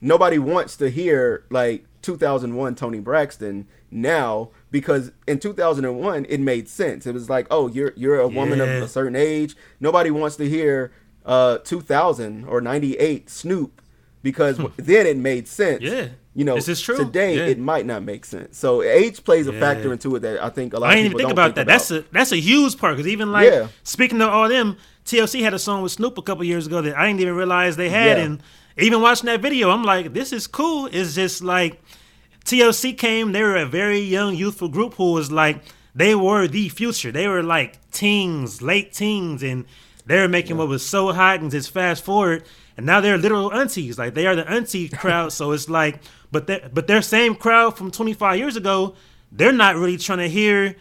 [0.00, 7.06] nobody wants to hear like 2001 Toni Braxton now because in 2001 it made sense.
[7.06, 9.56] It was like, oh, you're you're a woman of a certain age.
[9.80, 10.92] Nobody wants to hear
[11.24, 13.80] uh 2000 or 98 Snoop
[14.30, 15.78] because then it made sense.
[15.78, 15.86] Hmm.
[15.86, 16.06] Yeah.
[16.34, 16.98] You know, This is true.
[16.98, 17.46] today Yeah.
[17.52, 18.58] it might not make sense.
[18.58, 19.60] So age plays a Yeah.
[19.60, 21.54] factor into it that I think a lot I of didn't people even think about
[21.54, 21.66] that.
[21.66, 23.68] That's a that's a huge part because even like Yeah.
[23.84, 26.98] speaking of all them, TLC had a song with Snoop a couple years ago that
[26.98, 28.42] I didn't even realize they had, and
[28.76, 30.88] even watching that video, I'm like, this is cool.
[30.92, 31.80] It's just like
[32.44, 35.62] TLC came, they were a very young, youthful group who was like
[35.94, 37.10] they were the future.
[37.12, 39.64] They were like teens, late teens, and
[40.04, 42.42] they were making what was so hot and just fast forward.
[42.76, 43.98] And now they're literal aunties.
[43.98, 45.32] Like they are the auntie crowd.
[45.32, 46.00] So it's like,
[46.30, 48.94] but they but their same crowd from 25 years ago,
[49.32, 50.76] they're not really trying to hear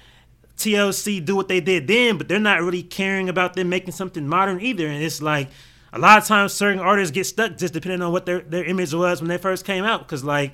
[0.57, 4.27] TLC do what they did then, but they're not really caring about them making something
[4.27, 4.87] modern either.
[4.87, 5.49] And it's like
[5.91, 8.93] a lot of times certain artists get stuck just depending on what their, their image
[8.93, 10.01] was when they first came out.
[10.01, 10.53] Because like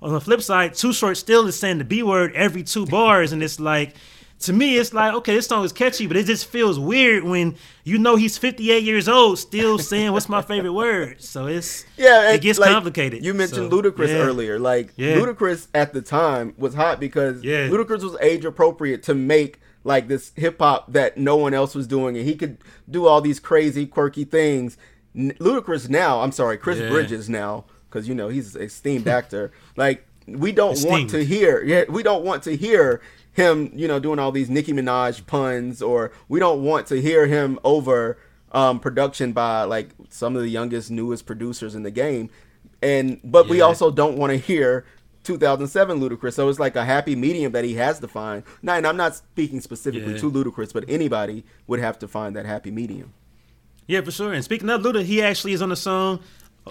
[0.00, 3.32] on the flip side, Too Short still is saying the B word every two bars,
[3.32, 3.94] and it's like
[4.42, 7.56] to me, it's like okay, this song is catchy, but it just feels weird when
[7.84, 11.22] you know he's 58 years old still saying what's my favorite word.
[11.22, 13.24] So it's Yeah, it and, gets like, complicated.
[13.24, 14.14] You mentioned So, Ludacris yeah.
[14.16, 14.58] earlier.
[14.58, 15.14] Like Yeah.
[15.16, 17.68] Ludacris at the time was hot because Yeah.
[17.68, 21.86] Ludacris was age appropriate to make like this hip hop that no one else was
[21.86, 24.76] doing, and he could do all these crazy, quirky things.
[25.16, 26.88] Ludacris now, I'm sorry, Chris Yeah.
[26.88, 29.52] Bridges now, because you know he's an esteemed actor.
[29.76, 33.00] Like we don't want to hear, yeah, we don't want to hear
[33.32, 37.26] him, you know, doing all these Nicki Minaj puns, or we don't want to hear
[37.26, 38.18] him over
[38.52, 42.30] um, production by like some of the youngest, newest producers in the game.
[42.82, 44.84] And but we also don't want to hear
[45.24, 46.34] 2007 Ludacris.
[46.34, 48.42] So it's like a happy medium that he has to find.
[48.60, 50.18] Now, and I'm not speaking specifically Yeah.
[50.18, 53.12] to Ludacris, but anybody would have to find that happy medium.
[53.86, 54.32] Yeah, for sure.
[54.32, 56.20] And speaking of Luda, he actually is on the song.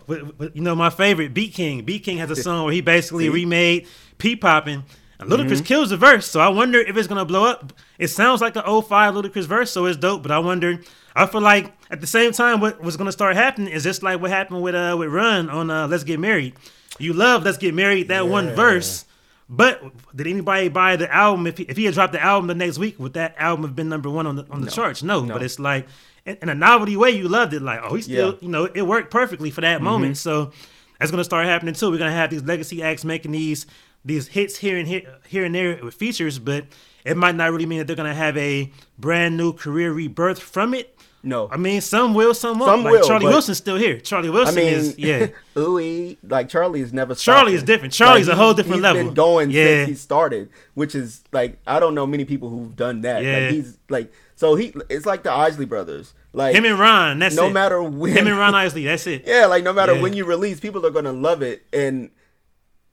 [0.07, 1.83] With, with, you know, my favorite, Beat King.
[1.83, 3.87] Beat King has a song where he basically remade
[4.17, 4.83] P Poppin'.
[5.21, 7.73] And Ludacris kills the verse, so I wonder if it's gonna blow up.
[7.99, 10.23] It sounds like an 05 Ludacris verse, so it's dope.
[10.23, 10.79] But I wonder.
[11.15, 14.19] I feel like at the same time, what was gonna start happening is just like
[14.19, 16.55] what happened with uh with Run on uh, Let's Get Married.
[16.99, 19.05] You love Let's Get Married that one verse,
[19.49, 19.81] but
[20.15, 21.45] did anybody buy the album?
[21.47, 23.75] If he, if he had dropped the album the next week, would that album have
[23.75, 25.03] been number one on the on the charts?
[25.03, 25.33] No, No.
[25.35, 25.87] but it's like
[26.25, 27.61] in, a novelty way, you loved it.
[27.61, 28.37] Like, oh, he still, Yeah.
[28.41, 30.17] you know, it worked perfectly for that moment.
[30.17, 30.51] So
[30.99, 31.91] that's gonna start happening too.
[31.91, 33.65] We're gonna have these legacy acts making these
[34.03, 36.65] these hits here and here here and there with features, but
[37.05, 40.73] it might not really mean that they're gonna have a brand new career rebirth from
[40.73, 40.97] it.
[41.23, 41.47] No.
[41.51, 42.69] I mean, some will, some won't.
[42.71, 43.99] Some like will, Charlie Wilson's still here.
[43.99, 45.27] Charlie I Wilson mean, is yeah.
[45.55, 47.13] ooey, like Charlie is never.
[47.13, 47.53] Charlie stopping.
[47.55, 47.93] is different.
[47.93, 49.03] Charlie's a whole different he's level.
[49.05, 49.65] Been going Yeah.
[49.85, 53.23] since he started, which is like I don't know many people who've done that.
[53.23, 53.37] Yeah.
[53.37, 54.73] Like he's like so he.
[54.89, 56.15] It's like the Isley brothers.
[56.33, 57.37] Like Him and Ron, that's it.
[57.41, 57.53] no it.
[57.53, 59.23] matter when Him and Ron Isley, that's it.
[59.27, 60.01] Yeah, like no matter Yeah.
[60.01, 62.09] when you release, people are gonna love it, and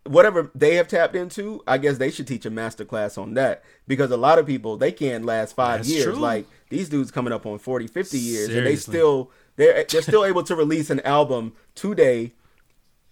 [0.04, 3.62] whatever they have tapped into, I guess they should teach a master class on that
[3.86, 6.04] because a lot of people they can't last five That's years.
[6.04, 6.14] true.
[6.14, 10.24] Like these dudes coming up on 40, 50 years, and they still they're they're still
[10.24, 12.32] able to release an album today.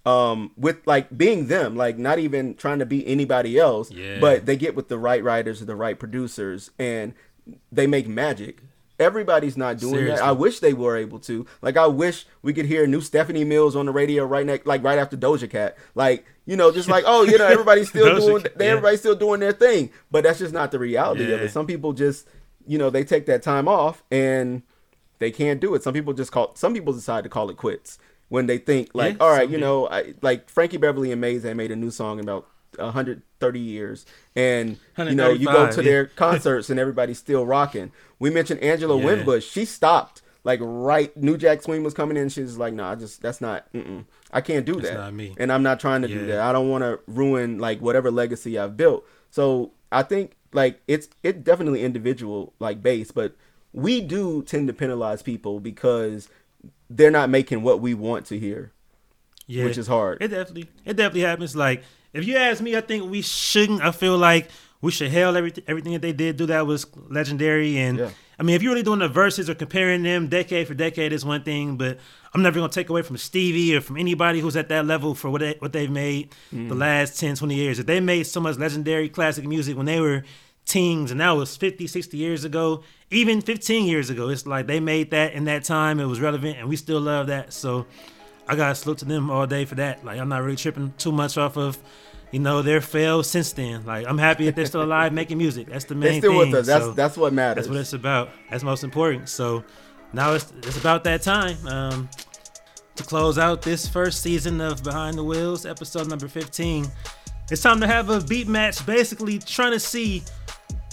[0.04, 4.20] Um, with like being them, like not even trying to be anybody else, Yeah.
[4.20, 7.12] but they get with the right writers, and the right producers, and
[7.72, 8.62] they make magic.
[8.98, 10.16] Everybody's not doing Seriously.
[10.16, 10.24] that.
[10.24, 11.46] I wish they were able to.
[11.62, 14.82] Like I wish we could hear new Stephanie Mills on the radio right next, like
[14.82, 15.76] right after Doja Cat.
[15.94, 18.66] Like you know, just like oh, you know, everybody's still doing, Cat, yeah.
[18.66, 19.90] everybody's still doing their thing.
[20.10, 21.50] But that's just not the reality of it.
[21.50, 22.26] Some people just,
[22.66, 24.62] you know, they take that time off and
[25.18, 25.82] they can't do it.
[25.82, 26.54] Some people just call.
[26.54, 29.58] Some people decide to call it quits when they think like, Yeah, all right, you
[29.58, 34.06] know, I, like Frankie Beverly and Maze, they made a new song about 130 years,
[34.34, 35.90] and you know, you go to yeah.
[35.90, 37.92] their concerts and everybody's still rocking.
[38.18, 39.04] We mentioned Angela Yeah.
[39.04, 39.50] Winbush.
[39.50, 41.16] She stopped like right.
[41.16, 42.28] New Jack Swing was coming in.
[42.28, 43.66] She's like, "No, I just that's not.
[44.32, 44.94] I can't do That's that.
[44.94, 45.34] not me.
[45.38, 46.40] And I'm not trying to do that.
[46.40, 49.04] I don't want to ruin like whatever legacy I've built.
[49.30, 53.34] So I think like it's it definitely individual like base, but
[53.72, 56.28] we do tend to penalize people because
[56.88, 58.72] they're not making what we want to hear,
[59.46, 59.64] yeah.
[59.64, 60.22] which is hard.
[60.22, 61.54] It definitely, it definitely happens.
[61.54, 61.82] Like,
[62.18, 63.82] if you ask me, I think we shouldn't.
[63.82, 64.48] I feel like
[64.80, 67.78] we should hail everything, everything that they did do that was legendary.
[67.78, 68.10] And Yeah.
[68.38, 71.24] I mean, if you're really doing the verses or comparing them decade for decade is
[71.24, 71.98] one thing, but
[72.34, 75.30] I'm never gonna take away from Stevie or from anybody who's at that level for
[75.30, 76.78] what they, what they've made the mm.
[76.78, 77.78] last 10, 20 years.
[77.78, 80.22] If they made so much legendary classic music when they were
[80.66, 84.80] teens and that was 50 60 years ago even 15 years ago it's like they
[84.80, 87.86] made that in that time it was relevant and we still love that so
[88.48, 90.04] I gotta salute to them all day for that.
[90.04, 91.78] Like I'm not really tripping too much off of,
[92.32, 93.84] you know, their fail since then.
[93.84, 95.68] Like I'm happy that they're still alive making music.
[95.68, 96.50] That's the main They're still thing.
[96.52, 96.66] with us.
[96.66, 97.64] That's So that's what matters.
[97.64, 98.30] that's what it's about.
[98.50, 99.28] That's most important.
[99.28, 99.64] So
[100.12, 102.08] now it's it's about that time um,
[102.94, 106.86] to close out this first season of Behind the Wheels, episode number 15.
[107.50, 110.22] It's time to have a beat match, basically trying to see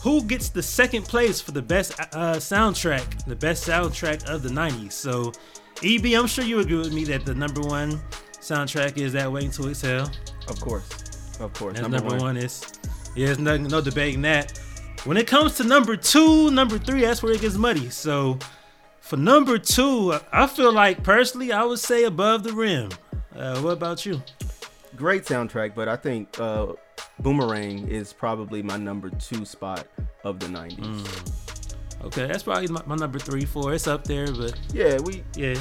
[0.04, 4.50] who gets the second place for the best uh, soundtrack, the best soundtrack of the
[4.50, 4.92] 90s.
[4.92, 5.32] So,
[5.84, 8.00] EB, I'm sure you agree with me that the number one
[8.40, 10.10] soundtrack is that Waiting to Exhale.
[10.48, 10.90] of course,
[11.40, 11.80] of course.
[11.80, 12.38] That's number, one.
[12.38, 12.64] is
[13.16, 14.58] yeah, there's no, no debating that.
[15.06, 17.90] When it comes to number two, number three, that's where it gets muddy.
[17.90, 18.40] So
[19.02, 22.90] for number two, I feel like personally, I would say above the rim.
[23.36, 24.22] Uh, what about you?
[24.96, 26.68] Great soundtrack, but I think uh,
[27.20, 29.88] Boomerang is probably my number two spot
[30.24, 30.78] of the '90s.
[30.78, 31.43] Mm.
[32.04, 33.74] Okay, that's probably my, my number three, four.
[33.74, 35.56] It's up there, but Yeah, we yeah,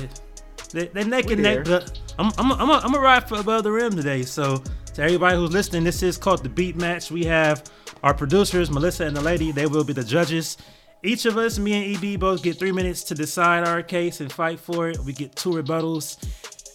[0.73, 1.65] they, they're neck and neck.
[1.65, 4.23] But I'm I'm I'm a, I'm a ride for above the rim today.
[4.23, 4.63] So
[4.95, 7.11] to everybody who's listening, this is called the Beat Match.
[7.11, 7.65] We have
[8.03, 9.53] our producers, Melissa and the lady.
[9.53, 10.57] They will be the judges.
[11.05, 14.31] Each of us, me and EB, both get three minutes to decide our case and
[14.31, 14.99] fight for it.
[15.01, 16.17] We get two rebuttals,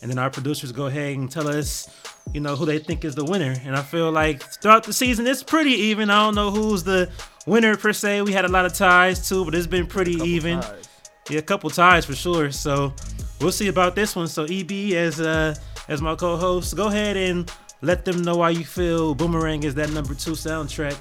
[0.02, 1.88] and then our producers go ahead and tell us,
[2.34, 3.56] you know, who they think is the winner.
[3.64, 6.10] And I feel like throughout the season, it's pretty even.
[6.10, 7.10] I don't know who's the
[7.46, 8.22] winner per se.
[8.22, 10.62] We had a lot of ties too, but it's been pretty even.
[10.62, 10.90] ties.
[11.30, 12.52] Yeah, a couple ties for sure.
[12.52, 12.94] So
[13.42, 14.28] we'll see about this one.
[14.28, 15.56] So EB as uh
[15.88, 17.52] as my co-host, go ahead and
[17.82, 20.98] let them know why you feel Boomerang is that number two soundtrack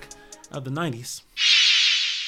[0.52, 1.22] of the '90s.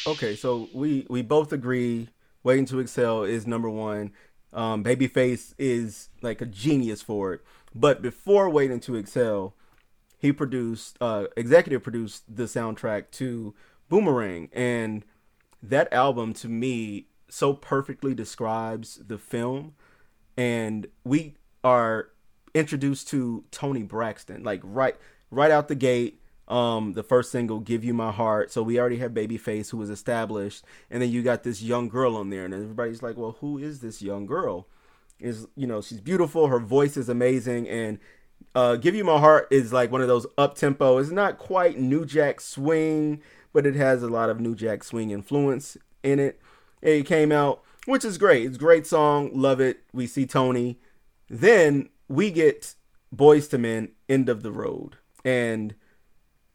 [0.07, 2.09] Okay, so we we both agree
[2.45, 4.13] Waiting to Exhale is number one.
[4.53, 7.41] Um, Babyface is like a genius for it.
[7.75, 9.55] But before Waiting to Exhale,
[10.19, 13.55] he produced, uh, executive produced the soundtrack to
[13.89, 15.05] Boomerang, and
[15.63, 19.75] that album to me so perfectly describes the film.
[20.37, 22.11] And we are
[22.55, 24.97] introduced to Toni Braxton, like right
[25.31, 26.21] right out the gate.
[26.49, 29.91] Um, the first single, "Give You My Heart." So we already have Babyface, who was
[29.91, 33.59] established, and then you got this young girl on there, and everybody's like, "Well, who
[33.59, 34.67] is this young girl?"
[35.21, 37.99] Is you know she's beautiful, her voice is amazing, and
[38.55, 40.99] uh, "Give You My Heart" is like one of those up tempo.
[40.99, 43.21] It's not quite New Jack Swing,
[43.53, 46.41] but it has a lot of New Jack Swing influence in it.
[46.81, 48.47] It came out, which is great.
[48.47, 49.81] It's a great song, love it.
[49.93, 50.79] We see Toni.
[51.29, 52.75] Then we get
[53.15, 54.97] Boyz II Men, End of the Road.
[55.25, 55.75] And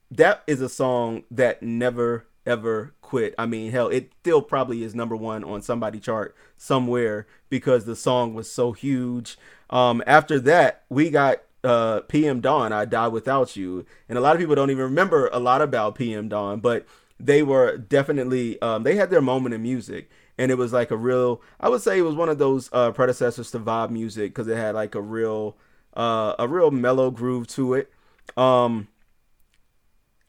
[0.10, 3.34] that is a song that never ever quit.
[3.38, 7.96] I mean, hell, it still probably is number one on somebody chart somewhere because the
[7.96, 9.38] song was so huge.
[9.70, 13.86] Um, after that, we got uh, PM Dawn, I Die Without You.
[14.10, 16.86] And a lot of people don't even remember a lot about PM Dawn, but
[17.20, 20.10] they were definitely, um, they had their moment in music.
[20.38, 22.92] And it was like a real, I would say it was one of those uh,
[22.92, 25.56] predecessors to Vibe music because it had like a real,
[25.96, 27.92] uh, a real mellow groove to it.
[28.36, 28.88] Um,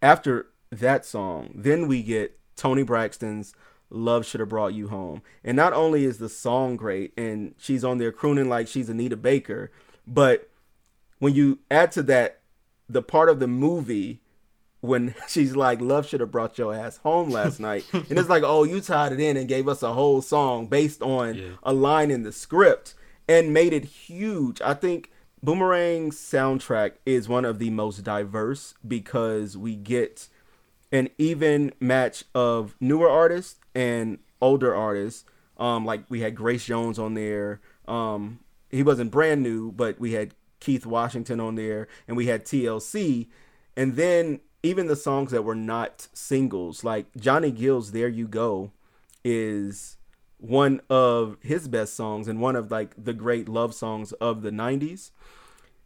[0.02, 0.48] after
[0.78, 3.54] that song, then we get Toni Braxton's
[3.90, 5.22] Love Should Have Brought You Home.
[5.44, 9.16] And not only is the song great and she's on there crooning like she's Anita
[9.16, 9.70] Baker,
[10.06, 10.48] but
[11.18, 12.40] when you add to that
[12.88, 14.20] the part of the movie
[14.80, 17.84] when she's like, Love should have brought your ass home last night.
[17.92, 21.00] and it's like, oh, you tied it in and gave us a whole song based
[21.02, 21.48] on Yeah.
[21.62, 22.94] a line in the script
[23.28, 24.60] and made it huge.
[24.60, 25.10] I think
[25.44, 30.28] Boomerang's soundtrack is one of the most diverse because we get
[30.94, 35.24] an even match of newer artists and older artists.
[35.56, 37.60] Um, like we had Grace Jones on there.
[37.88, 38.38] Um,
[38.70, 43.26] he wasn't brand new, but we had Keith Washington on there, and we had TLC,
[43.76, 48.70] and then even the songs that were not singles, like Johnny Gill's "There You Go,"
[49.24, 49.96] is
[50.38, 54.50] one of his best songs and one of like the great love songs of the
[54.50, 55.10] 90s.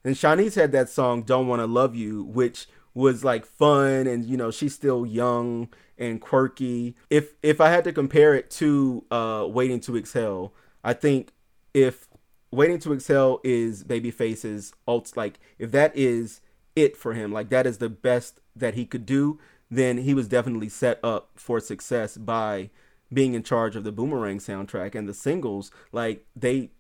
[0.05, 4.25] And Shanice had that song "Don't Want to Love You," which was like fun and
[4.25, 6.97] you know she's still young and quirky.
[7.09, 11.33] If if I had to compare it to uh, "Waiting to Exhale," I think
[11.73, 12.09] if
[12.51, 16.41] "Waiting to Exhale" is Babyface's alt like if that is
[16.75, 19.39] it for him, like that is the best that he could do,
[19.71, 22.69] then he was definitely set up for success by
[23.13, 25.71] being in charge of the Boomerang soundtrack and the singles.
[25.93, 26.71] Like they,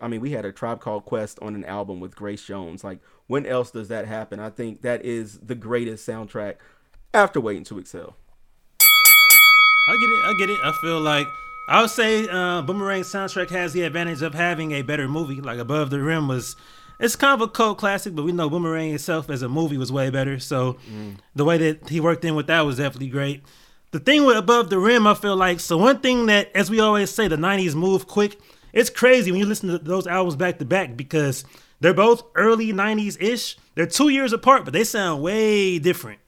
[0.00, 2.82] I mean, we had a Tribe Called Quest on an album with Grace Jones.
[2.82, 2.98] Like
[3.30, 4.40] when else does that happen?
[4.40, 6.56] I think that is the greatest soundtrack
[7.14, 8.16] after Waiting to Exhale.
[8.80, 10.24] I get it.
[10.24, 10.58] I get it.
[10.64, 11.28] I feel like
[11.68, 15.40] I would say uh, Boomerang soundtrack has the advantage of having a better movie.
[15.40, 16.56] Like Above the Rim was
[16.98, 19.92] it's kind of a cult classic, but we know Boomerang itself as a movie was
[19.92, 20.40] way better.
[20.40, 21.16] So mm.
[21.36, 23.44] the way that he worked in with that was definitely great.
[23.92, 26.80] The thing with Above the Rim, I feel like, so one thing that, as we
[26.80, 28.40] always say, the 90s move quick.
[28.72, 31.44] It's crazy when you listen to those albums back to back because
[31.80, 33.56] they're both early 90s ish.
[33.74, 36.20] They're two years apart, but they sound way different.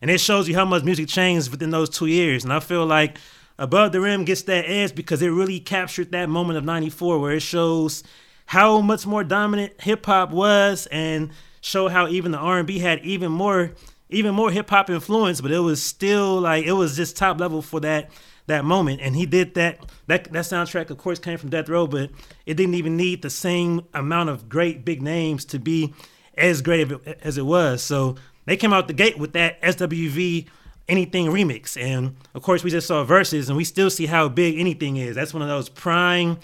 [0.00, 2.44] And it shows you how much music changed within those two years.
[2.44, 3.18] And I feel like
[3.58, 7.32] Above the Rim gets that edge because it really captured that moment of 94 where
[7.32, 8.02] it shows
[8.46, 11.30] how much more dominant hip hop was and
[11.60, 13.72] show how even the R&B had even more
[14.08, 17.62] even more hip hop influence, but it was still like it was just top level
[17.62, 18.10] for that
[18.50, 19.00] that moment.
[19.00, 19.80] And he did that.
[20.06, 22.10] That that soundtrack, of course, came from Death Row, but
[22.46, 25.94] it didn't even need the same amount of great big names to be
[26.36, 26.90] as great
[27.22, 27.82] as it was.
[27.82, 30.46] So they came out the gate with that SWV
[30.88, 34.58] anything remix, and of course we just saw verses, and we still see how big
[34.58, 35.14] anything is.
[35.14, 36.38] That's one of those prime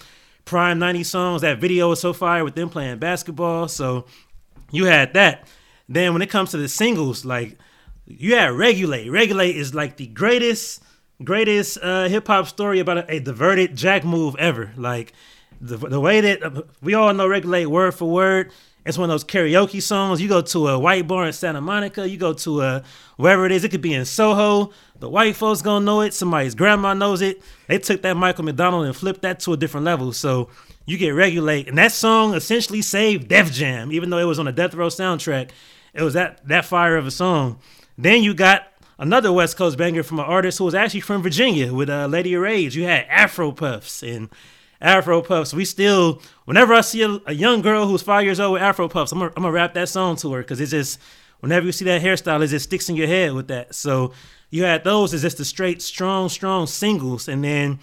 [0.44, 1.42] prime 90 songs.
[1.42, 3.68] That video was so fire with them playing basketball.
[3.68, 4.06] So
[4.70, 5.46] you had that.
[5.88, 7.58] Then when it comes to the singles, like
[8.06, 9.10] you had Regulate.
[9.10, 10.82] Regulate is like the greatest,
[11.22, 14.72] greatest uh, hip hop story about a, a, diverted jack move ever.
[14.76, 15.12] Like
[15.60, 18.52] the, the way that uh, we all know Regulate word for word.
[18.84, 20.22] It's one of those karaoke songs.
[20.22, 22.82] You go to a white bar in Santa Monica, you go to a
[23.16, 24.70] wherever it is, it could be in Soho.
[25.00, 26.14] The white folks gonna know it.
[26.14, 27.42] Somebody's grandma knows it.
[27.66, 30.12] They took that Michael McDonald and flipped that to a different level.
[30.12, 30.50] So
[30.86, 34.46] you get regulate, and that song essentially saved Def Jam, even though it was on
[34.46, 35.50] a Death Row soundtrack.
[35.92, 37.58] It was that that fire of a song.
[37.98, 41.72] Then you got another West Coast banger from an artist who was actually from Virginia
[41.72, 42.76] with uh, Lady of Rage.
[42.76, 44.28] You had Afro Puffs and
[44.80, 45.54] Afro Puffs.
[45.54, 48.88] We still, whenever I see a, a, young girl who's five years old with Afro
[48.88, 50.98] Puffs, I'm gonna, rap that song to her because it's just,
[51.40, 53.74] whenever you see that hairstyle, it just sticks in your head with that.
[53.74, 54.12] So
[54.50, 57.28] you had those as just the straight, strong, strong singles.
[57.28, 57.78] And then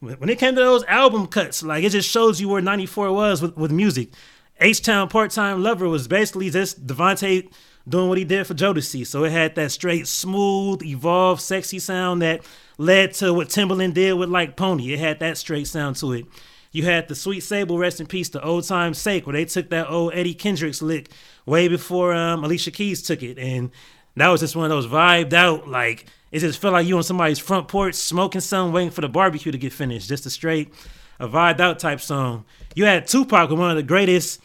[0.00, 3.42] when it came to those album cuts, like it just shows you where 94 was
[3.42, 4.10] with, with music.
[4.58, 7.50] H Town Part Time Lover was basically just DeVante
[7.88, 9.06] doing what he did for Jodeci.
[9.06, 12.42] So it had that straight, smooth, evolved, sexy sound that
[12.78, 14.92] led to what Timbaland did with like Pony.
[14.92, 16.26] It had that straight sound to it.
[16.72, 19.70] You had the Sweet Sable, rest in peace, the old time sake, where they took
[19.70, 21.10] that old Eddie Kendricks lick
[21.46, 23.38] way before um, Alicia Keys took it.
[23.38, 23.70] And
[24.16, 27.02] that was just one of those vibed out, like, it just felt like you on
[27.02, 30.08] somebody's front porch smoking something, waiting for the barbecue to get finished.
[30.08, 30.74] Just a straight,
[31.18, 32.44] a vibed out type song.
[32.74, 34.40] You had Tupac with one of the greatest,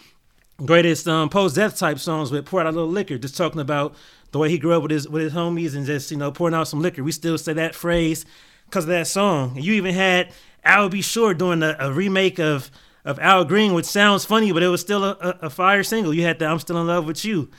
[0.65, 3.95] greatest um, post death type songs with Pour Out a Little Liquor, just talking about
[4.31, 6.55] the way he grew up with his with his homies and just you know pouring
[6.55, 7.03] out some liquor.
[7.03, 8.25] We still say that phrase
[8.65, 9.53] because of that song.
[9.55, 10.31] And you even had
[10.63, 11.01] Al B.
[11.01, 12.71] Sure doing a, a, remake of
[13.03, 16.13] of Al Green, which sounds funny, but it was still a, a, fire single.
[16.13, 17.49] You had the I'm Still in Love with You.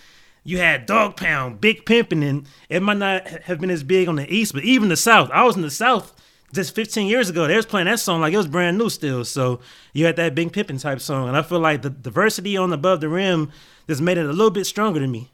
[0.45, 4.17] You had Dogg Pound, Big Pimpin', and it might not have been as big on
[4.17, 5.31] the East, but even the South.
[5.33, 6.15] I was in the South
[6.53, 7.47] just 15 years ago.
[7.47, 9.25] They was playing that song like it was brand new still.
[9.25, 9.61] So
[9.93, 13.01] you had that Big Pimpin' type song, and I feel like the diversity on Above
[13.01, 13.51] the Rim
[13.89, 15.31] just made it a little bit stronger to me.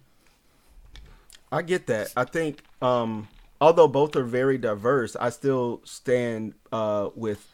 [1.51, 2.12] I get that.
[2.16, 3.29] I think um,
[3.61, 7.53] although both are very diverse, I still stand uh, with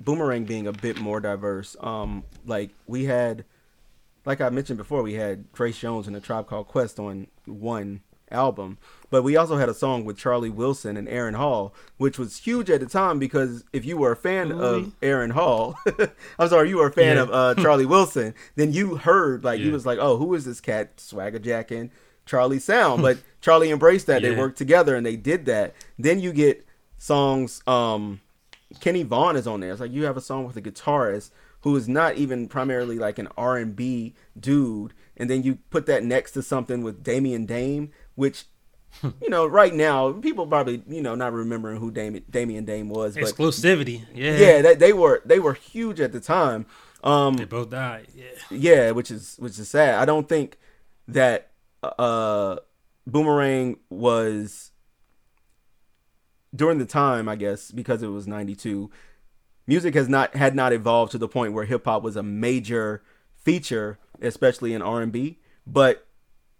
[0.00, 1.76] Boomerang being a bit more diverse.
[1.80, 3.44] Um, like we had,
[4.24, 8.00] like I mentioned before, we had Grace Jones and a Tribe Called Quest on one
[8.30, 8.78] album,
[9.12, 12.70] but we also had a song with Charlie Wilson and Aaron Hall, which was huge
[12.70, 15.76] at the time because if you were a fan of Aaron Hall,
[16.38, 17.22] I'm sorry, you were a fan yeah.
[17.22, 19.66] of uh, Charlie Wilson, then you heard like yeah.
[19.66, 21.90] you was like, oh, who is this cat swagger jacking?
[22.24, 23.02] Charlie sound.
[23.02, 24.22] but Charlie embraced that.
[24.22, 24.30] Yeah.
[24.30, 25.74] They worked together and they did that.
[25.98, 27.62] Then you get songs.
[27.66, 28.22] Um,
[28.80, 29.72] Kenny Vaughn is on there.
[29.72, 33.18] It's like you have a song with a guitarist who is not even primarily like
[33.18, 37.44] an R and B dude, and then you put that next to something with Damian
[37.44, 38.46] Dame, which
[39.02, 43.14] you know, right now people probably you know not remembering who Damian, Damian Dame was,
[43.14, 44.04] but Exclusivity.
[44.14, 44.36] Yeah.
[44.36, 46.66] yeah, they, they were they were huge at the time.
[47.02, 48.08] Um, They both died.
[48.14, 48.24] Yeah.
[48.50, 49.96] yeah, which is which is sad.
[49.96, 50.58] I don't think
[51.08, 51.50] that
[51.82, 52.56] uh
[53.06, 54.70] Boomerang was
[56.54, 58.90] during the time, I guess, because it was 92.
[59.66, 63.02] Music has not had not evolved to the point where hip hop was a major
[63.36, 66.06] feature, especially in R&B, but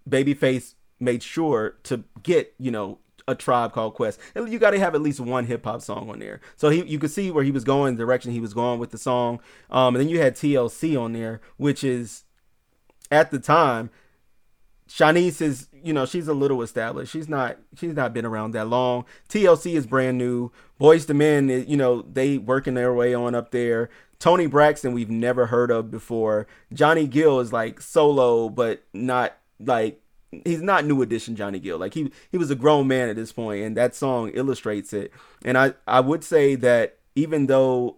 [0.09, 2.99] Babyface made sure to get, you know,
[3.29, 4.19] a tribe called Quest.
[4.35, 6.41] And you got to have at least one hip hop song on there.
[6.57, 8.91] So he, you could see where he was going, the direction he was going with
[8.91, 9.41] the song.
[9.71, 12.25] Um, and then you had TLC on there, which is
[13.11, 13.91] at the time,
[14.89, 17.13] Shanice is, you know, she's a little established.
[17.13, 19.05] She's not, she's not been around that long.
[19.29, 20.53] TLC is brand new.
[20.81, 23.89] Boyz II Men, you know, they working their way on up there.
[24.19, 26.47] Toni Braxton, we've never heard of before.
[26.73, 30.02] Johnny Gill is like solo, but not like
[30.45, 31.79] he's not new edition Johnny Gill.
[31.79, 35.13] Like he he was a grown man at this point, and that song illustrates it.
[35.45, 37.97] And I I would say that even though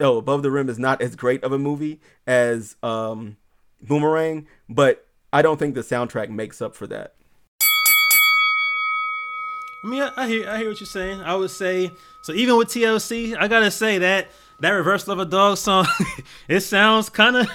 [0.00, 3.36] oh Above the Rim is not as great of a movie as um
[3.82, 7.14] Boomerang, but I don't think the soundtrack makes up for that.
[9.84, 11.20] I mean, I, I hear I hear what you're saying.
[11.20, 11.92] I would say
[12.22, 12.32] so.
[12.32, 14.28] Even with TLC, I gotta say that
[14.60, 15.86] that reversal of a dog song,
[16.48, 17.48] it sounds kind of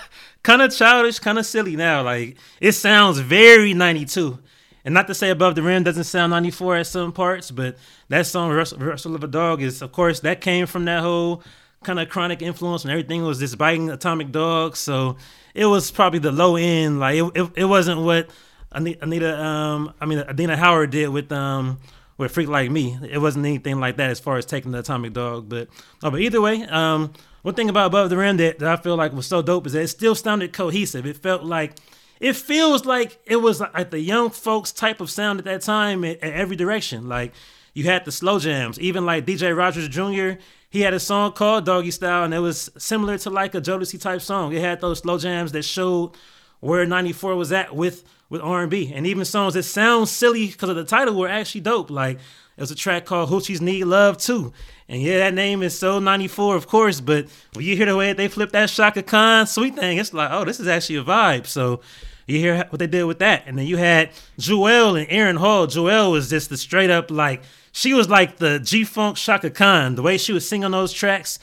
[0.43, 2.03] kind of childish, kind of silly now.
[2.03, 4.39] Like it sounds very 92.
[4.83, 7.77] And not to say Above the Rim doesn't sound 94 at some parts, but
[8.09, 11.43] that song Reversal, of a Dog is, of course, that came from that whole
[11.83, 14.75] kind of chronic influence and everything was this biting atomic dog.
[14.75, 15.17] So
[15.53, 16.99] it was probably the low end.
[16.99, 18.29] Like it, it, it wasn't what
[18.71, 21.79] Anita, Anita um, I mean Adina Howard did with um
[22.22, 22.97] with Freak Like Me.
[23.09, 25.49] It wasn't anything like that as far as taking the atomic dog.
[25.49, 25.67] But
[26.03, 27.11] oh, but either way, um,
[27.41, 29.74] one thing about Above the Rim that, that I feel like was so dope is
[29.74, 31.05] that it still sounded cohesive.
[31.05, 31.74] It felt like
[32.19, 36.03] it feels like it was like the young folks type of sound at that time
[36.03, 37.09] in, in every direction.
[37.09, 37.34] Like
[37.74, 40.39] you had the slow jams, even like DJ Rogers Jr.
[40.69, 43.99] He had a song called Doggy Style, and it was similar to like a Jodeci
[43.99, 44.53] type song.
[44.53, 46.11] It had those slow jams that showed
[46.59, 50.77] where '94 was at with with R&B, and even songs that sound silly because of
[50.77, 51.91] the title were actually dope.
[51.91, 54.53] Like it was a track called Hoochies Need Love Too.
[54.88, 58.13] And yeah, that name is so 94, of course, but when you hear the way
[58.13, 61.45] they flip that Chaka Khan sweet thing, it's like, oh, this is actually a vibe.
[61.45, 61.82] So
[62.25, 63.43] you hear what they did with that.
[63.45, 65.67] And then you had Jewell and Aaron Hall.
[65.67, 69.95] Jewell was just the straight up like, she was like the G Funk Chaka Khan,
[69.95, 71.38] the way she was singing those tracks.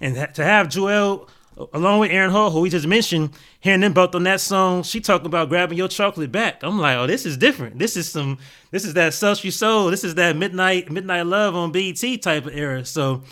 [0.00, 1.28] And to have Jewell
[1.72, 3.30] along with Aaron Hall, who we just mentioned,
[3.60, 6.62] hearing them both on that song, she talking about grabbing your chocolate back.
[6.62, 7.78] I'm like, oh, this is different.
[7.78, 8.38] This is some,
[8.70, 9.90] this is that sultry soul.
[9.90, 12.84] This is that midnight, midnight love on BET type of era.
[12.84, 13.22] So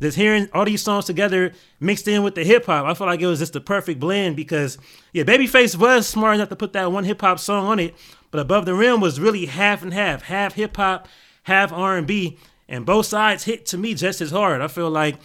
[0.00, 3.20] just hearing all these songs together mixed in with the hip hop, I feel like
[3.20, 4.78] it was just the perfect blend because
[5.12, 7.94] yeah, Babyface was smart enough to put that one hip hop song on it,
[8.30, 11.08] but Above the Rim was really half and half, half hip hop,
[11.44, 14.60] half R and B, and both sides hit to me just as hard.
[14.60, 15.16] I feel like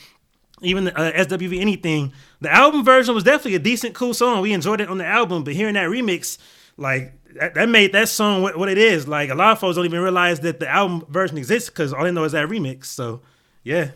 [0.61, 4.41] even the, uh, SWV anything, the album version was definitely a decent, cool song.
[4.41, 6.37] We enjoyed it on the album, but hearing that remix,
[6.77, 9.07] like that, that made that song what, what, it is.
[9.07, 12.03] Like a lot of folks don't even realize that the album version exists because all
[12.03, 12.85] they know is that remix.
[12.85, 13.21] So
[13.63, 13.91] yeah.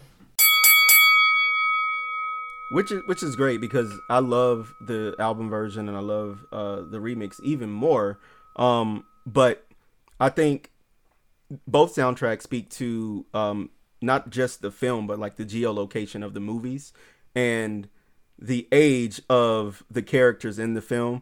[2.71, 6.81] Which is which is great because I love the album version and I love uh,
[6.81, 8.19] the remix even more.
[8.55, 9.65] Um, but
[10.19, 10.71] I think
[11.67, 13.69] both soundtracks speak to um,
[14.05, 16.93] not just the film, but like the geolocation of the movies
[17.33, 17.89] and
[18.37, 21.21] the age of the characters in the film.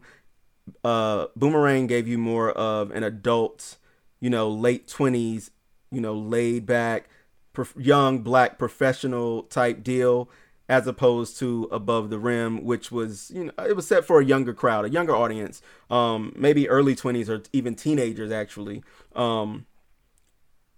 [0.82, 3.76] Uh, Boomerang gave you more of an adult,
[4.20, 5.50] you know, late twenties,
[5.90, 7.08] you know, laid back,
[7.52, 10.28] prof- young black professional type deal,
[10.68, 14.24] as opposed to Above the Rim, which was, you know, it was set for a
[14.24, 15.60] younger crowd, a younger audience,
[15.90, 18.82] um, maybe early twenties or even teenagers actually.
[19.14, 19.66] Um,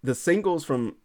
[0.03, 0.97] the singles from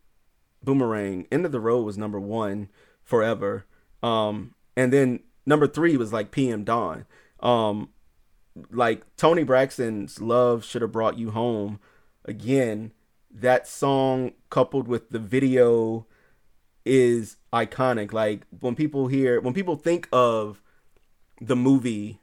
[0.63, 2.69] Boomerang, End of the Road was number one
[3.03, 3.65] forever.
[4.03, 7.05] Um, and then number three was like PM Dawn.
[7.39, 7.89] Um,
[8.71, 11.79] like Toni Braxton's Love Should Have Brought You Home.
[12.25, 12.91] Again,
[13.33, 16.05] that song coupled with the video
[16.85, 18.13] is iconic.
[18.13, 20.61] Like when people hear, when people think of
[21.39, 22.19] the movie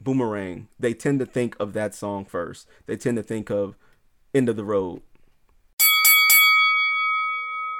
[0.00, 2.66] Boomerang, they tend to think of that song first.
[2.86, 3.76] They tend to think of
[4.34, 5.02] End of the Road.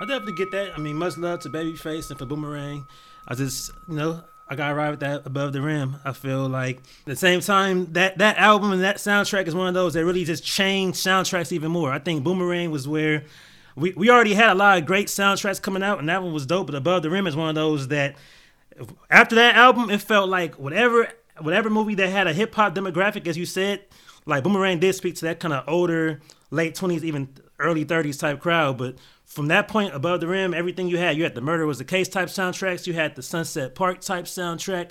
[0.03, 0.77] I definitely get that.
[0.77, 2.89] I mean, much love to Babyface and for Boomerang.
[3.29, 5.95] I just, you know, I gotta ride with that above the rim.
[6.05, 9.69] I feel like at the same time that that album and that soundtrack is one
[9.69, 11.93] of those that really just changed soundtracks even more.
[11.93, 13.23] I think Boomerang was where
[13.77, 16.47] we, we already had a lot of great soundtracks coming out, and that one was
[16.47, 16.67] dope.
[16.67, 18.17] But Above the Rim is one of those that
[19.09, 23.29] after that album, it felt like whatever whatever movie that had a hip hop demographic,
[23.29, 23.85] as you said,
[24.27, 27.29] like Boomerang did speak to that kind of older late twenties, even
[27.61, 28.79] early thirties type crowd.
[28.79, 28.97] But
[29.33, 31.85] from that point above the rim, everything you had, you had the Murder Was the
[31.85, 34.91] Case type soundtracks, you had the Sunset Park type soundtrack.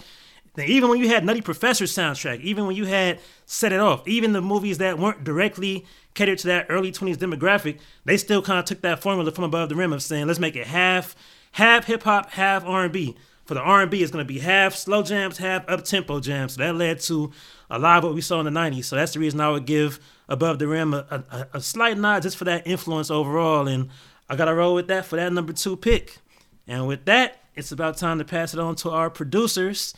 [0.57, 4.33] Even when you had Nutty Professor soundtrack, even when you had Set It Off, even
[4.33, 5.85] the movies that weren't directly
[6.15, 9.69] catered to that early 20s demographic, they still kind of took that formula from above
[9.69, 11.15] the rim of saying, let's make it half
[11.53, 13.15] half hip hop, half R&B.
[13.45, 16.53] For the R&B, it's going to be half slow jams, half up tempo jams.
[16.53, 17.31] So that led to
[17.69, 18.85] a lot of what we saw in the 90s.
[18.85, 22.23] So that's the reason I would give Above the Rim a, a, a slight nod
[22.23, 23.67] just for that influence overall.
[23.67, 23.89] And
[24.31, 26.19] I got to roll with that for that number two pick.
[26.65, 29.93] And with that, it's about time to pass it on to our producers,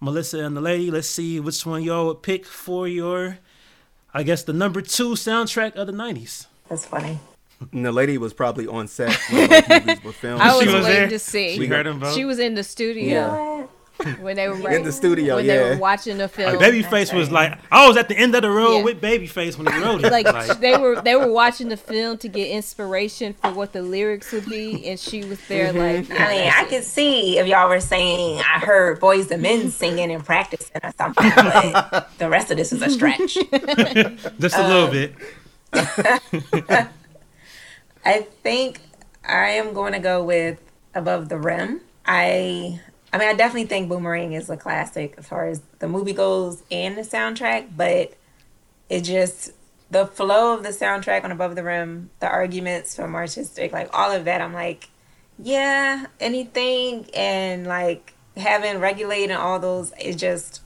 [0.00, 0.90] Melissa and Milady.
[0.90, 3.38] Let's see which one y'all would pick for your,
[4.12, 6.44] I guess, the number two soundtrack of the 90s.
[6.68, 7.18] That's funny.
[7.72, 10.42] And Milady was probably on set when those movies were filmed.
[10.42, 11.08] I was, She was waiting there?
[11.08, 11.58] to see.
[11.58, 12.14] We heard them both.
[12.14, 13.66] She was in the studio
[14.20, 15.56] when they were in the studio, when yeah.
[15.56, 16.56] they were watching the film.
[16.56, 18.84] Like, Babyface was like, I was at the end of the road Yeah.
[18.84, 20.10] with Babyface when he wrote it.
[20.10, 23.82] like Like, they were they were watching the film to get inspiration for what the
[23.82, 26.10] lyrics would be, and she was there mm-hmm.
[26.10, 26.20] like.
[26.20, 30.10] I mean, I could see if y'all were saying I heard Boys and Men singing
[30.10, 33.34] and practicing or something, but the rest of this is a stretch.
[34.38, 35.14] just a little um, bit.
[38.04, 38.80] I think
[39.24, 40.58] I am going to go with
[40.94, 41.80] Above the Rim.
[42.06, 42.80] I
[43.12, 46.62] I mean, I definitely think Boomerang is a classic as far as the movie goes
[46.70, 48.14] and the soundtrack, but
[48.88, 49.52] it just
[49.90, 54.12] the flow of the soundtrack on Above the Rim, the arguments from R-Tistic, like all
[54.12, 54.88] of that, I'm like,
[55.38, 60.62] yeah, anything and like having regulate and all those, it just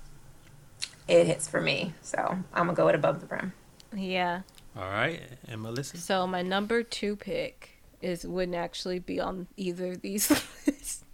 [1.09, 1.95] it hits for me.
[2.03, 2.19] So
[2.53, 3.53] I'm gonna go with Above the Rim.
[3.95, 4.43] Yeah.
[4.77, 5.23] All right.
[5.49, 5.97] And Melissa?
[5.97, 7.71] So my number two pick
[8.03, 10.31] is wouldn't actually be on either of these
[10.67, 11.05] lists.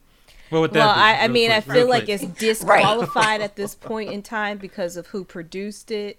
[0.50, 1.00] What would that Well, be?
[1.00, 2.20] I, I Real mean, I feel real like quick.
[2.22, 6.18] it's disqualified at this point in time because of who produced it.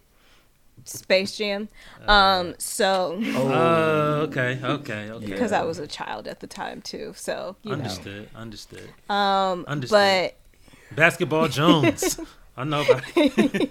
[0.83, 1.69] Space Jam.
[2.07, 5.25] Um, so Oh, okay, okay, okay.
[5.25, 8.89] because I was a child at the time too, so you Understood, understood.
[9.09, 9.99] Um, Understood.
[9.99, 10.37] but
[10.95, 12.19] Basketball Jones.
[12.57, 13.03] I know about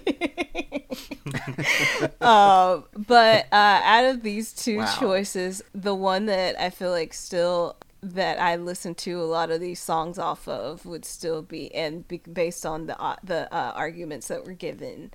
[2.21, 4.95] Uh, but uh, out of these two Wow.
[4.99, 9.61] choices, the one that I feel like still that I listen to a lot of
[9.61, 13.73] these songs off of would still be, and be, based on the uh, the uh,
[13.75, 15.11] arguments that were given,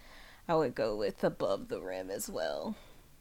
[0.48, 2.76] I would go with Above the Rim as well.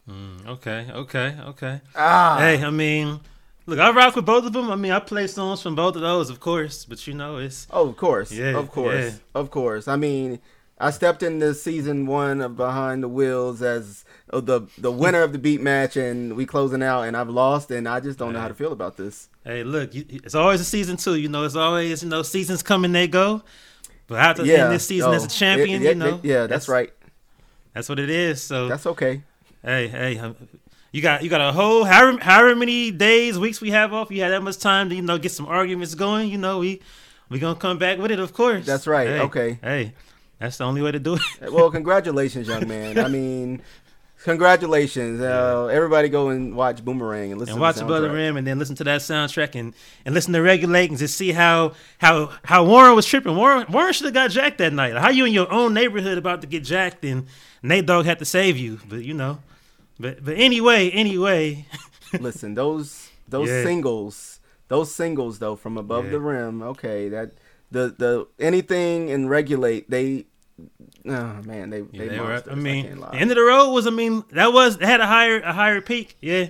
[0.10, 1.82] Mm, okay, okay, okay.
[1.96, 3.20] ah, Hey, I mean,
[3.66, 4.70] look, I rock with both of them.
[4.70, 6.86] I mean, I play songs from both of those, of course.
[6.86, 9.12] But you know, it's oh, of course, Yeah, of course, yeah.
[9.34, 9.88] of course.
[9.88, 10.40] I mean,
[10.78, 15.32] I stepped into season one of Behind the Wheels as uh, the the winner of
[15.32, 18.40] the beat match, and we closing out, and I've lost, and I just don't know
[18.42, 19.30] how to feel about this.
[19.46, 21.16] hey, look, you, it's always a season two.
[21.16, 23.42] You know, it's always you know seasons come and they go.
[24.08, 26.46] But after end Yeah, of this season oh, as a champion, yeah, you know, yeah,
[26.46, 26.92] that's right.
[27.74, 28.42] That's what it is.
[28.42, 29.24] So That's okay.
[29.64, 30.36] hey, hey, um,
[30.92, 34.12] you got you got a whole however however many days, weeks we have off.
[34.12, 36.30] You had that much time to you know get some arguments going.
[36.30, 36.82] You know, we
[37.30, 38.66] we gonna come back with it, of course.
[38.66, 39.60] That's right, Hey, okay.
[39.62, 39.94] Hey,
[40.40, 41.22] that's the only way to do it.
[41.52, 42.98] Well, congratulations, young man.
[43.00, 43.62] I mean,
[44.24, 45.22] congratulations.
[45.22, 48.10] Uh, everybody go and watch Boomerang and listen and to watch the Above the.
[48.10, 49.74] Rim, and then listen to that soundtrack, and
[50.06, 53.36] and listen to Regulate, and just see how how how Warren was tripping.
[53.36, 54.96] Warren Warren should have got jacked that night.
[54.96, 57.26] How you in your own neighborhood about to get jacked, and
[57.64, 59.40] Nate Dogg had to save you, but you know.
[60.00, 61.66] But but anyway, anyway,
[62.20, 63.64] Listen, those those Yeah.
[63.64, 66.12] singles, those singles though from above Yeah.
[66.12, 66.62] the rim.
[66.62, 67.32] Okay, that
[67.76, 70.26] the the anything and regulate they.
[71.08, 72.42] Oh man, they Yeah, they, they were.
[72.50, 73.86] I mean, the end of the road was.
[73.86, 76.18] I mean, that was it had a higher a higher peak.
[76.22, 76.48] Yeah,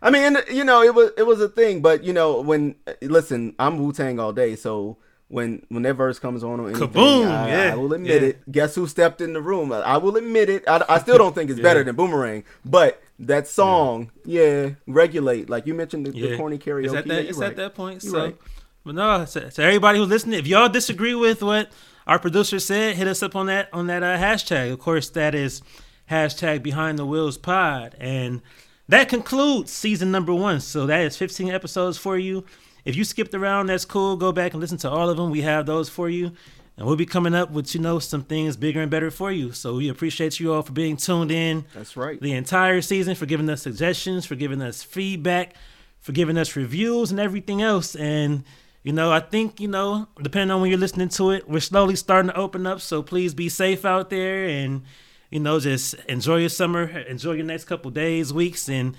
[0.00, 3.54] I mean, you know, it was it was a thing, but you know, when listen,
[3.58, 4.96] I'm Wu Tang all day, so
[5.28, 8.28] when when that verse comes on, or anything, Kaboom, I, yeah, I will admit yeah.
[8.28, 8.52] it.
[8.52, 9.72] Guess who stepped in the room?
[9.72, 10.64] I, I will admit it.
[10.66, 15.48] I, I still don't think it's better than Boomerang, but that song, yeah, regulate.
[15.48, 16.30] Like you mentioned, the, yeah.
[16.30, 16.86] the corny karaoke.
[16.86, 17.24] It's at that.
[17.26, 17.50] It's right.
[17.50, 18.02] at that point.
[18.02, 18.36] You're so, right.
[18.84, 21.70] But no, to, to everybody who's listening, if y'all disagree with what
[22.06, 24.72] our producer said, hit us up on that on that uh, hashtag.
[24.72, 25.62] Of course, that is
[26.10, 28.42] hashtag Behind the Wheels Pod, and
[28.88, 30.60] that concludes season number one.
[30.60, 32.44] So that is 15 episodes for you.
[32.84, 34.16] If you skipped around, that's cool.
[34.16, 35.30] Go back and listen to all of them.
[35.30, 36.32] We have those for you.
[36.76, 39.52] And we'll be coming up with, you know, some things bigger and better for you.
[39.52, 42.20] So we appreciate you all for being tuned in That's right.
[42.20, 45.54] the entire season, for giving us suggestions, for giving us feedback,
[46.00, 47.94] for giving us reviews and everything else.
[47.94, 48.44] And,
[48.84, 51.96] you know, I think, you know, depending on when you're listening to it, we're slowly
[51.96, 52.80] starting to open up.
[52.82, 54.82] So please be safe out there and,
[55.30, 58.94] you know, just enjoy your summer, enjoy your next couple days, weeks, and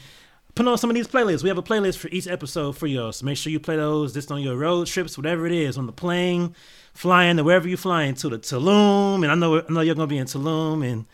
[0.55, 1.43] put on some of these playlists.
[1.43, 3.11] We have a playlist for each episode for y'all.
[3.11, 5.85] So make sure you play those just on your road trips, whatever it is, on
[5.85, 6.55] the plane,
[6.93, 9.21] flying to wherever you're flying to the Tulum.
[9.21, 11.05] And I know I know you're gonna be in Tulum and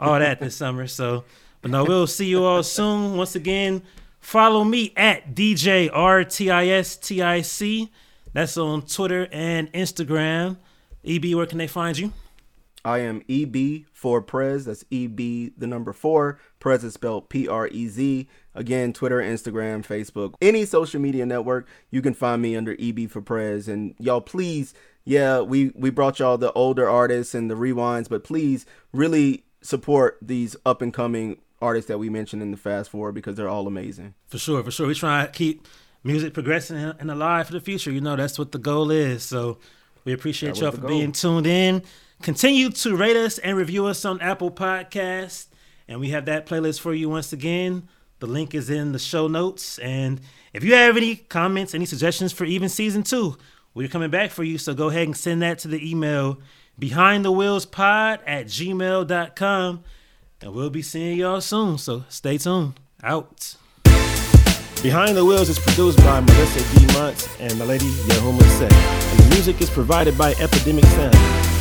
[0.00, 0.86] all that this summer.
[0.86, 1.24] So
[1.64, 3.16] But no, we'll see you all soon.
[3.16, 3.82] Once again,
[4.20, 7.88] follow me at DJ RTISTIC.
[8.34, 10.56] That's on Twitter and Instagram.
[11.04, 12.12] EB, where can they find you?
[12.84, 14.64] I am EB for Prez.
[14.64, 15.16] That's EB,
[15.56, 16.38] the number four.
[16.58, 18.28] Prez is spelled P R E Z.
[18.54, 23.22] Again, Twitter, Instagram, Facebook, any social media network, you can find me under EB for
[23.22, 23.68] Prez.
[23.68, 24.74] And y'all, please,
[25.04, 30.18] yeah, we we brought y'all the older artists and the rewinds, but please really support
[30.20, 33.68] these up and coming artists that we mentioned in the fast forward because they're all
[33.68, 34.14] amazing.
[34.26, 34.88] For sure, for sure.
[34.88, 35.66] We try to keep
[36.04, 37.90] music progressing and alive for the future.
[37.90, 39.22] You know, that's what the goal is.
[39.24, 39.58] So
[40.04, 40.88] we appreciate y'all for goal.
[40.88, 41.82] being tuned in.
[42.22, 45.46] Continue to rate us and review us on Apple Podcasts.
[45.88, 47.88] And we have that playlist for you once again.
[48.20, 49.78] The link is in the show notes.
[49.80, 50.20] And
[50.52, 53.36] if you have any comments, any suggestions for even season two,
[53.74, 54.56] we're coming back for you.
[54.56, 56.38] So go ahead and send that to the email
[56.78, 59.84] behind the wheels pod at gmail.com.
[60.40, 61.78] And we'll be seeing y'all soon.
[61.78, 62.78] So stay tuned.
[63.02, 63.56] Out.
[64.84, 66.86] Behind the Wheels is produced by Melissa D.
[66.92, 68.70] Muntz and Milady Yahuma Set.
[68.70, 71.53] And the music is provided by Epidemic Sound.